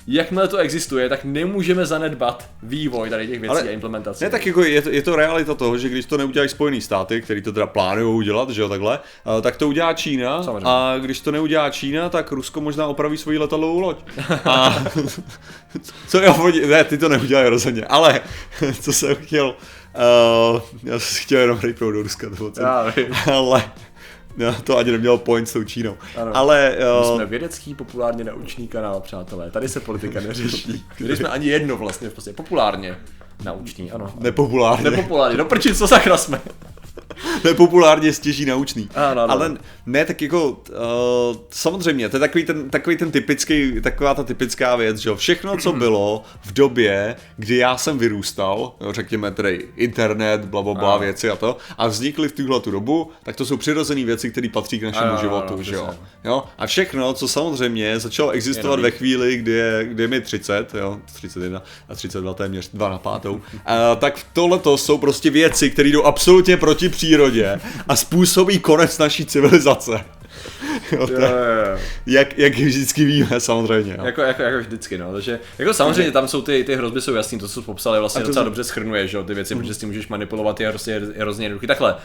jakmile 0.07 0.47
to 0.47 0.57
existuje, 0.57 1.09
tak 1.09 1.23
nemůžeme 1.23 1.85
zanedbat 1.85 2.49
vývoj 2.63 3.09
tady 3.09 3.27
těch 3.27 3.39
věcí 3.39 3.49
Ale- 3.51 3.61
a 3.61 3.71
implementaci. 3.71 4.23
Ne, 4.23 4.29
tak 4.29 4.45
jako 4.45 4.63
je 4.63 4.81
to, 4.81 4.89
je 4.89 5.01
to 5.01 5.15
realita 5.15 5.53
toho, 5.53 5.77
že 5.77 5.89
když 5.89 6.05
to 6.05 6.17
neudělají 6.17 6.49
Spojený 6.49 6.81
státy, 6.81 7.21
který 7.21 7.41
to 7.41 7.51
teda 7.53 7.67
plánují 7.67 8.15
udělat, 8.15 8.49
že 8.49 8.61
jo, 8.61 8.69
takhle, 8.69 8.99
tak 9.41 9.57
to 9.57 9.67
udělá 9.67 9.93
Čína 9.93 10.43
Samozřejmě. 10.43 10.65
a 10.69 10.95
když 11.01 11.19
to 11.19 11.31
neudělá 11.31 11.69
Čína, 11.69 12.09
tak 12.09 12.31
Rusko 12.31 12.61
možná 12.61 12.87
opraví 12.87 13.17
svoji 13.17 13.37
letadlovou 13.37 13.79
loď. 13.79 13.97
A 14.45 14.83
co 16.07 16.33
oni- 16.43 16.65
ne, 16.65 16.83
ty 16.83 16.97
to 16.97 17.09
neudělají 17.09 17.49
rozhodně, 17.49 17.85
ale 17.85 18.21
co 18.81 18.93
jsem 18.93 19.15
chtěl, 19.15 19.55
uh, 20.53 20.61
já 20.83 20.99
jsem 20.99 21.23
chtěl 21.23 21.39
jenom 21.41 21.59
rejpnout 21.59 21.93
do 21.93 22.01
Ruska, 22.03 22.29
to 22.29 22.35
bylo 22.35 22.51
ale 23.33 23.63
No, 24.37 24.53
to 24.63 24.77
ani 24.77 24.91
nemělo 24.91 25.17
point 25.17 25.49
s 25.49 25.53
tou 25.53 25.63
Čínou. 25.63 25.97
Ano. 26.21 26.31
Ale 26.37 26.75
My 26.77 26.83
jo, 26.83 27.11
jsme 27.15 27.25
vědecký, 27.25 27.75
populárně 27.75 28.23
naučný 28.23 28.67
kanál, 28.67 29.01
přátelé. 29.01 29.51
Tady 29.51 29.69
se 29.69 29.79
politika 29.79 30.19
neřeší. 30.21 30.85
Tady 30.97 31.17
jsme 31.17 31.29
ani 31.29 31.47
jedno 31.47 31.77
vlastně, 31.77 32.09
v 32.09 32.13
podstatě 32.13 32.35
populárně 32.35 32.97
naučný, 33.43 33.91
ano. 33.91 34.13
nepopulárně. 34.19 34.91
Nepopulárně, 34.91 35.37
do 35.37 35.45
prči, 35.45 35.75
co 35.75 35.87
sakra 35.87 36.17
jsme. 36.17 36.41
Nepopulárně 37.43 38.13
stěží 38.13 38.45
naučný. 38.45 38.89
Ano, 38.95 39.21
ano. 39.21 39.33
Ale 39.33 39.57
ne, 39.85 40.05
tak 40.05 40.21
jako, 40.21 40.49
uh, 40.51 41.37
samozřejmě, 41.49 42.09
to 42.09 42.15
je 42.15 42.19
takový 42.19 42.43
ten, 42.43 42.69
takový 42.69 42.97
ten 42.97 43.11
typický, 43.11 43.81
taková 43.81 44.13
ta 44.13 44.23
typická 44.23 44.75
věc, 44.75 44.97
že 44.97 45.09
jo, 45.09 45.15
všechno, 45.15 45.57
co 45.57 45.73
bylo 45.73 46.23
v 46.45 46.53
době, 46.53 47.15
kdy 47.37 47.57
já 47.57 47.77
jsem 47.77 47.97
vyrůstal, 47.97 48.73
jo, 48.81 48.93
řekněme 48.93 49.31
tedy 49.31 49.65
internet, 49.75 50.45
bla, 50.45 50.61
bla, 50.61 50.73
bla, 50.73 50.89
Ano. 50.91 50.99
věci 50.99 51.29
a 51.29 51.35
to, 51.35 51.57
a 51.77 51.87
vznikly 51.87 52.29
v 52.29 52.31
tuhle 52.31 52.59
tu 52.59 52.71
dobu, 52.71 53.11
tak 53.23 53.35
to 53.35 53.45
jsou 53.45 53.57
přirozené 53.57 54.05
věci, 54.05 54.31
které 54.31 54.49
patří 54.49 54.79
k 54.79 54.83
našemu 54.83 55.11
Ano, 55.11 55.21
životu, 55.21 55.53
ano, 55.53 55.63
že 55.63 55.75
jo. 55.75 55.89
jo. 56.23 56.43
A 56.57 56.67
všechno, 56.67 57.13
co 57.13 57.27
samozřejmě 57.27 57.99
začalo 57.99 58.29
existovat 58.31 58.79
Je 58.79 58.83
ve 58.83 58.91
chvíli, 58.91 59.37
kdy 59.37 59.51
je, 59.51 59.85
kdy 59.85 60.03
je 60.03 60.07
mi 60.07 60.21
30, 60.21 60.73
jo, 60.73 60.99
31 61.13 61.63
a 61.89 61.95
32 61.95 62.33
téměř 62.33 62.69
2 62.73 62.89
na 62.89 62.97
pátou, 62.97 63.41
a, 63.65 63.95
tak 63.99 64.19
tohle 64.33 64.59
jsou 64.75 64.97
prostě 64.97 65.29
věci, 65.29 65.69
které 65.69 65.89
jdou 65.89 66.03
absolutně 66.03 66.57
proti 66.57 66.82
přírodě 66.89 67.59
a 67.87 67.95
způsobí 67.95 68.59
konec 68.59 68.97
naší 68.97 69.25
civilizace. 69.25 69.91
Jo, 70.91 71.07
to, 71.07 71.13
jak, 72.05 72.37
jak 72.37 72.53
vždycky 72.57 73.05
víme, 73.05 73.39
samozřejmě. 73.39 73.95
Jo. 73.97 74.05
Jako, 74.05 74.21
jako, 74.21 74.41
jako 74.41 74.57
vždycky, 74.59 74.97
no. 74.97 75.13
Takže, 75.13 75.39
jako 75.59 75.73
samozřejmě 75.73 76.11
tam 76.11 76.27
jsou 76.27 76.41
ty, 76.41 76.63
ty 76.63 76.75
hrozby 76.75 77.01
jsou 77.01 77.13
jasný, 77.13 77.39
to, 77.39 77.47
co 77.47 77.61
jsi 77.61 77.65
popsal, 77.65 77.93
je 77.93 77.99
vlastně 77.99 78.23
docela 78.23 78.43
z- 78.43 78.45
dobře 78.45 78.63
schrnuje, 78.63 79.07
že 79.07 79.17
jo, 79.17 79.23
ty 79.23 79.33
věci, 79.33 79.55
protože 79.55 79.73
s 79.73 79.77
tím 79.77 79.89
můžeš 79.89 80.07
manipulovat, 80.07 80.59
je 80.59 80.73
je 80.87 81.01
hrozně 81.17 81.45
jednoduchý. 81.45 81.67
Takhle, 81.67 81.95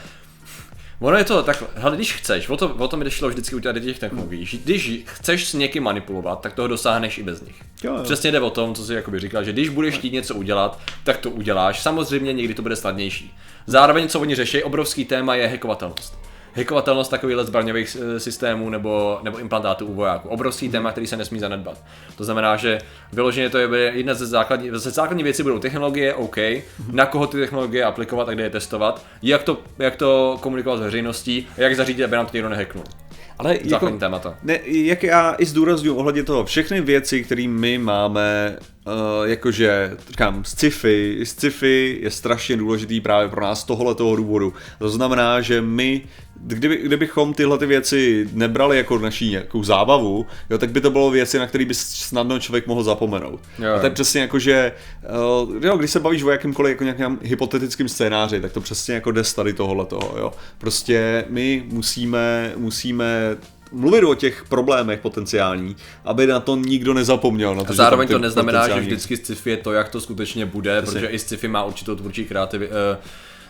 Ono 0.99 1.17
je 1.17 1.23
to 1.23 1.43
takhle, 1.43 1.67
hele, 1.75 1.95
když 1.95 2.13
chceš, 2.13 2.49
o, 2.49 2.57
to, 2.57 2.69
o 2.69 2.87
tom 2.87 3.09
šlo 3.09 3.29
vždycky 3.29 3.55
u 3.55 3.59
tady 3.59 3.81
těch 3.81 3.99
technologií, 3.99 4.45
že 4.45 4.57
když 4.57 5.01
chceš 5.05 5.47
s 5.47 5.53
někým 5.53 5.83
manipulovat, 5.83 6.41
tak 6.41 6.53
toho 6.53 6.67
dosáhneš 6.67 7.17
i 7.17 7.23
bez 7.23 7.41
nich. 7.41 7.61
Jo, 7.83 7.95
jo. 7.95 8.03
Přesně 8.03 8.31
jde 8.31 8.39
o 8.39 8.49
tom, 8.49 8.75
co 8.75 8.85
jsi 8.85 8.93
jakoby 8.93 9.19
říkal, 9.19 9.43
že 9.43 9.51
když 9.51 9.69
budeš 9.69 9.95
chtít 9.95 10.13
něco 10.13 10.35
udělat, 10.35 10.79
tak 11.03 11.17
to 11.17 11.31
uděláš. 11.31 11.81
Samozřejmě 11.81 12.33
někdy 12.33 12.53
to 12.53 12.61
bude 12.61 12.75
snadnější. 12.75 13.33
Zároveň, 13.67 14.07
co 14.07 14.19
oni 14.19 14.35
řeší, 14.35 14.63
obrovský 14.63 15.05
téma 15.05 15.35
je 15.35 15.47
hackovatelnost. 15.47 16.28
Hackovatelnost 16.55 17.11
takovýchhle 17.11 17.45
zbraňových 17.45 17.97
eh, 18.15 18.19
systémů 18.19 18.69
nebo, 18.69 19.19
nebo 19.23 19.37
implantátů 19.37 19.85
u 19.85 19.93
vojáků. 19.93 20.29
Obrovský 20.29 20.69
téma, 20.69 20.91
který 20.91 21.07
se 21.07 21.17
nesmí 21.17 21.39
zanedbat. 21.39 21.83
To 22.17 22.23
znamená, 22.23 22.55
že 22.55 22.77
vyloženě 23.13 23.49
to 23.49 23.57
je 23.57 23.91
jedna 23.93 24.13
ze 24.13 24.25
základní, 24.25 24.69
ze 24.73 24.89
základní 24.91 25.23
věcí 25.23 25.43
budou 25.43 25.59
technologie, 25.59 26.13
OK, 26.13 26.37
na 26.91 27.05
koho 27.05 27.27
ty 27.27 27.37
technologie 27.37 27.83
aplikovat 27.85 28.29
a 28.29 28.31
kde 28.33 28.43
je 28.43 28.49
testovat, 28.49 29.05
jak 29.21 29.43
to, 29.43 29.57
jak 29.79 29.95
to 29.95 30.37
komunikovat 30.41 30.77
s 30.77 30.81
veřejností, 30.81 31.47
jak 31.57 31.75
zařídit, 31.75 32.03
aby 32.03 32.15
nám 32.15 32.25
to 32.25 32.31
někdo 32.37 32.49
nehacknul. 32.49 32.83
Ale 33.37 33.53
jako, 33.53 33.69
Základní 33.69 33.99
témata. 33.99 34.35
ne, 34.43 34.59
jak 34.65 35.03
já 35.03 35.35
i 35.37 35.45
zdůraznuju 35.45 35.95
ohledně 35.95 36.23
toho, 36.23 36.45
všechny 36.45 36.81
věci, 36.81 37.23
které 37.23 37.47
my 37.47 37.77
máme, 37.77 38.57
uh, 38.89 39.29
jakože, 39.29 39.97
říkám, 40.09 40.43
sci-fi, 40.43 41.19
sci-fi 41.23 41.99
je 42.01 42.11
strašně 42.11 42.57
důležitý 42.57 43.01
právě 43.01 43.29
pro 43.29 43.41
nás 43.41 43.61
z 43.61 43.63
tohohle 43.63 43.95
toho 43.95 44.15
důvodu. 44.15 44.53
To 44.79 44.89
znamená, 44.89 45.41
že 45.41 45.61
my, 45.61 46.01
kdyby, 46.35 46.77
kdybychom 46.77 47.33
tyhle 47.33 47.57
ty 47.57 47.65
věci 47.65 48.29
nebrali 48.33 48.77
jako 48.77 48.97
naší 48.97 49.29
nějakou 49.29 49.63
zábavu, 49.63 50.25
jo, 50.49 50.57
tak 50.57 50.71
by 50.71 50.81
to 50.81 50.91
bylo 50.91 51.11
věci, 51.11 51.39
na 51.39 51.47
které 51.47 51.65
by 51.65 51.73
snadno 51.73 52.39
člověk 52.39 52.67
mohl 52.67 52.83
zapomenout. 52.83 53.39
Jo, 53.59 53.73
A 53.75 53.79
to 53.79 53.85
je 53.85 53.91
přesně 53.91 54.21
jako, 54.21 54.39
že 54.39 54.71
uh, 55.43 55.65
jo, 55.65 55.77
když 55.77 55.91
se 55.91 55.99
bavíš 55.99 56.23
o 56.23 56.29
jakýmkoliv 56.29 56.69
jako 56.69 56.83
nějakém 56.83 57.19
hypotetickém 57.21 57.89
scénáři, 57.89 58.41
tak 58.41 58.51
to 58.51 58.61
přesně 58.61 58.93
jako 58.93 59.11
jde 59.11 59.23
z 59.23 59.33
tady 59.33 59.53
tohohle 59.53 59.85
toho, 59.85 60.15
jo. 60.17 60.31
Prostě 60.57 61.25
my 61.29 61.63
musíme, 61.67 62.53
musíme 62.57 63.37
mluvit 63.71 64.03
o 64.03 64.15
těch 64.15 64.45
problémech 64.49 64.99
potenciální, 64.99 65.75
aby 66.05 66.27
na 66.27 66.39
to 66.39 66.55
nikdo 66.55 66.93
nezapomněl. 66.93 67.55
Na 67.55 67.63
to, 67.63 67.71
A 67.71 67.75
zároveň 67.75 68.07
to 68.07 68.19
neznamená, 68.19 68.69
že 68.69 68.79
vždycky 68.79 69.17
sci-fi 69.17 69.49
je 69.49 69.57
to, 69.57 69.73
jak 69.73 69.89
to 69.89 70.01
skutečně 70.01 70.45
bude, 70.45 70.81
protože 70.81 71.07
i 71.07 71.19
sci-fi 71.19 71.47
má 71.47 71.63
určitou 71.63 71.95
tvůrčí 71.95 72.25
kreativi, 72.25 72.67
uh, 72.67 72.73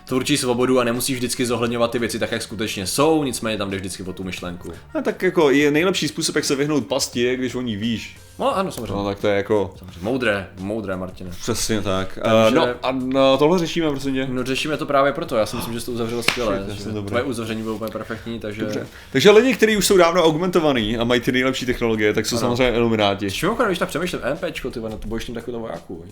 tvůrčí 0.06 0.38
svobodu 0.38 0.80
a 0.80 0.84
nemusíš 0.84 1.18
vždycky 1.18 1.46
zohledňovat 1.46 1.92
ty 1.92 2.00
věci 2.00 2.20
tak, 2.20 2.32
jak 2.32 2.42
skutečně 2.42 2.88
jsou, 2.88 3.24
nicméně 3.24 3.58
tam 3.58 3.70
jde 3.70 3.78
vždycky 3.78 4.04
o 4.04 4.14
tu 4.14 4.24
myšlenku. 4.24 4.72
A 4.94 5.02
tak 5.02 5.22
jako 5.22 5.50
je 5.50 5.72
nejlepší 5.72 6.08
způsob, 6.08 6.36
jak 6.36 6.46
se 6.46 6.56
vyhnout 6.56 6.88
pasti, 6.88 7.22
je, 7.22 7.36
když 7.36 7.56
o 7.56 7.62
ní 7.62 7.76
víš. 7.76 8.18
No 8.40 8.58
ano, 8.58 8.72
samozřejmě. 8.72 8.94
No 8.96 9.06
tak 9.06 9.20
to 9.20 9.28
je 9.28 9.36
jako 9.36 9.74
Moudré, 10.02 10.48
moudré, 10.60 10.96
Martine. 10.96 11.30
přesně 11.30 11.82
tak. 11.82 12.20
Takže- 12.24 12.56
no 12.56 12.68
a 12.84 12.92
no, 12.92 13.38
tohle 13.38 13.60
řešíme, 13.60 13.90
prosím 13.90 14.14
tě. 14.14 14.28
No 14.32 14.44
řešíme 14.44 14.78
to 14.78 14.86
právě 14.86 15.14
proto, 15.14 15.36
já 15.36 15.46
si 15.46 15.56
myslím, 15.56 15.74
že 15.74 15.80
jsi 15.80 15.86
to 15.86 15.92
uzavřela 15.92 16.24
skvěle. 16.24 16.66
Tvoje 17.08 17.24
uzavření 17.24 17.64
bylo 17.64 17.76
úplně 17.76 17.92
perfektní, 17.92 18.40
takže... 18.40 18.62
Dobře. 18.62 18.88
Takže 19.12 19.32
lidi, 19.32 19.54
kteří 19.54 19.78
už 19.78 19.86
jsou 19.86 19.98
dávno 19.98 20.24
augmentovaný 20.24 20.98
a 20.98 21.04
mají 21.04 21.22
ty 21.22 21.32
nejlepší 21.32 21.66
technologie, 21.66 22.14
tak 22.14 22.26
jsou 22.26 22.38
samozřejmě 22.38 22.72
ilumináti. 22.76 23.30
S 23.30 23.42
mimochodem, 23.42 23.70
když 23.70 23.80
tak 23.80 23.90
přemýšlím, 23.90 24.22
MPčko, 24.34 24.72
ty 24.72 24.80
vole, 24.80 24.98
to 24.98 25.08
bojíš 25.08 25.26
tím 25.26 25.36
takovým 25.36 25.60
vojáků. 25.60 26.06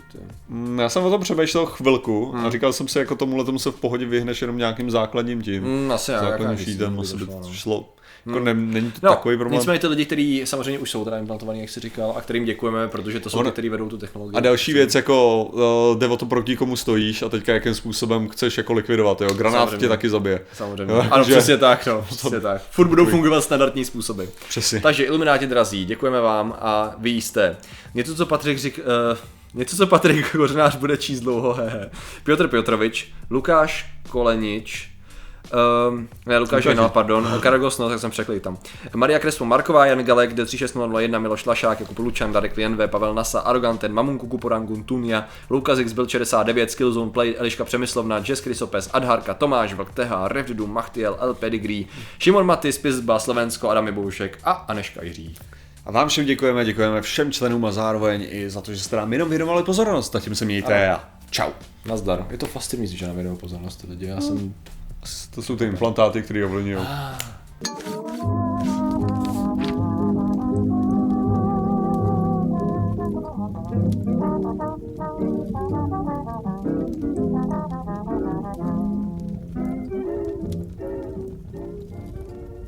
Mm, 0.49 0.79
Já 0.79 0.89
jsem 0.89 1.03
o 1.03 1.09
tom 1.09 1.21
přemýšlel 1.21 1.65
chvilku 1.65 2.31
Hmm. 2.31 2.45
a 2.45 2.49
říkal 2.49 2.73
jsem 2.73 2.87
si, 2.87 2.99
jako 2.99 3.15
tomuhle 3.15 3.45
tomu 3.45 3.59
se 3.59 3.71
v 3.71 3.75
pohodě 3.75 4.05
vyhneš 4.05 4.41
jenom 4.41 4.57
nějakým 4.57 4.91
základním 4.91 5.41
tím. 5.41 5.63
Mm, 5.63 5.91
asi 5.91 6.11
základním 6.11 6.77
by 6.77 6.85
asi 7.01 7.17
by 7.17 7.25
no. 7.25 7.41
šlo. 7.51 7.89
Jako 8.27 8.39
ne, 8.39 8.53
není 8.53 8.91
to 8.91 8.99
No, 9.03 9.09
takový 9.09 9.37
problém. 9.37 9.59
nicméně 9.59 9.79
ty 9.79 9.87
lidi, 9.87 10.05
kteří 10.05 10.41
samozřejmě 10.45 10.79
už 10.79 10.91
jsou 10.91 11.03
teda 11.05 11.17
implantovaní, 11.17 11.59
jak 11.61 11.69
jsi 11.69 11.79
říkal, 11.79 12.13
a 12.17 12.21
kterým 12.21 12.45
děkujeme, 12.45 12.87
protože 12.87 13.19
to 13.19 13.29
jsou 13.29 13.37
Ono- 13.39 13.49
ty, 13.49 13.53
kteří 13.53 13.69
vedou 13.69 13.89
tu 13.89 13.97
technologii. 13.97 14.37
A 14.37 14.39
další 14.39 14.73
věc, 14.73 14.95
jako 14.95 15.43
uh, 15.43 15.99
jde 15.99 16.07
o 16.07 16.17
to, 16.17 16.25
proti 16.25 16.55
komu 16.55 16.75
stojíš 16.75 17.21
a 17.21 17.29
teďka 17.29 17.53
jakým 17.53 17.75
způsobem 17.75 18.29
chceš 18.29 18.57
jako 18.57 18.73
likvidovat, 18.73 19.21
jo. 19.21 19.33
Granát 19.33 19.59
Samozřejmě. 19.59 19.77
tě 19.77 19.87
taky 19.89 20.09
zabije. 20.09 20.39
Samozřejmě. 20.53 20.93
Jo, 20.93 21.05
ano, 21.11 21.23
že- 21.23 21.31
přesně 21.31 21.57
tak, 21.57 21.85
no, 21.85 22.01
přesně 22.09 22.39
tak. 22.39 22.61
Furt 22.71 22.87
budou 22.87 23.05
fungovat 23.05 23.41
standardní 23.41 23.85
způsoby. 23.85 24.23
Přesně. 24.49 24.79
Takže 24.81 25.03
Ilumináti 25.03 25.47
drazí, 25.47 25.85
děkujeme 25.85 26.21
vám 26.21 26.55
a 26.59 26.95
vy 26.97 27.09
jste. 27.09 27.57
Něco, 27.93 28.15
co 28.15 28.25
Patrik 28.25 28.57
řík, 28.59 28.79
uh, 29.11 29.17
něco, 29.59 29.75
co 29.77 29.87
Patrik 29.87 30.31
Kořenář 30.37 30.75
bude 30.75 30.97
číst 30.97 31.19
dlouho, 31.19 31.53
hehe. 31.53 31.89
Piotr 32.23 32.47
Piotrovič, 32.47 33.11
Lukáš 33.29 33.91
Kolenič, 34.09 34.89
Um, 35.89 36.07
ne, 36.25 36.37
Lukáš 36.37 36.65
Vejnal, 36.65 36.89
pardon, 36.89 37.39
Karagos, 37.41 37.77
no, 37.77 37.89
tak 37.89 37.99
jsem 37.99 38.11
překli 38.11 38.39
tam. 38.39 38.57
Maria 38.95 39.19
Krespo 39.19 39.45
Marková, 39.45 39.85
Jan 39.85 40.03
Galek, 40.03 40.33
D36001, 40.33 41.19
Miloš 41.19 41.45
Lašák, 41.45 41.79
Jakub 41.79 41.99
Lučan, 41.99 42.33
Darek 42.33 42.57
Lienve, 42.57 42.87
Pavel 42.87 43.13
Nasa, 43.13 43.39
Aroganten, 43.39 43.93
Mamunku 43.93 44.27
Kuporangun, 44.27 44.83
Tunia, 44.83 45.27
Lukas 45.49 45.79
X 45.79 45.93
byl 45.93 46.07
69, 46.07 46.71
Skillzone 46.71 47.11
Play, 47.11 47.35
Eliška 47.37 47.65
Přemyslovna, 47.65 48.23
Jess 48.27 48.41
Krysopes, 48.41 48.89
Adharka, 48.93 49.33
Tomáš 49.33 49.73
Vlk, 49.73 49.91
Teha, 49.91 50.27
Revdu, 50.27 50.67
Machtiel, 50.67 51.17
El 51.19 51.33
Pedigree, 51.33 51.85
Šimon 52.19 52.45
Matis, 52.45 52.77
Pizba, 52.77 53.19
Slovensko, 53.19 53.69
Adam 53.69 53.93
Boušek 53.93 54.39
a 54.43 54.51
Aneška 54.51 55.03
Jiří. 55.03 55.35
A 55.85 55.91
vám 55.91 56.07
všem 56.07 56.25
děkujeme, 56.25 56.65
děkujeme 56.65 57.01
všem 57.01 57.31
členům 57.31 57.65
a 57.65 57.71
zároveň 57.71 58.27
i 58.29 58.49
za 58.49 58.61
to, 58.61 58.73
že 58.73 58.79
jste 58.79 58.95
nám 58.95 59.13
jenom 59.13 59.29
věnovali 59.29 59.63
pozornost. 59.63 60.15
A 60.15 60.19
tím 60.19 60.35
se 60.35 60.45
mějte 60.45 60.89
a 60.89 61.03
čau. 61.29 61.49
Nazdar. 61.85 62.25
Je 62.29 62.37
to 62.37 62.45
fascinující, 62.45 62.97
že 62.97 63.07
nám 63.07 63.15
věnují 63.15 63.37
pozornost 63.37 63.81
ty 63.81 63.87
lidi. 63.87 64.05
Já 64.05 64.21
jsem 64.21 64.53
To 65.29 65.41
jsou 65.41 65.55
ty 65.55 65.65
implantáty, 65.65 66.21
které 66.21 66.45
ovlivňují. 66.45 66.85
Thank 66.85 67.36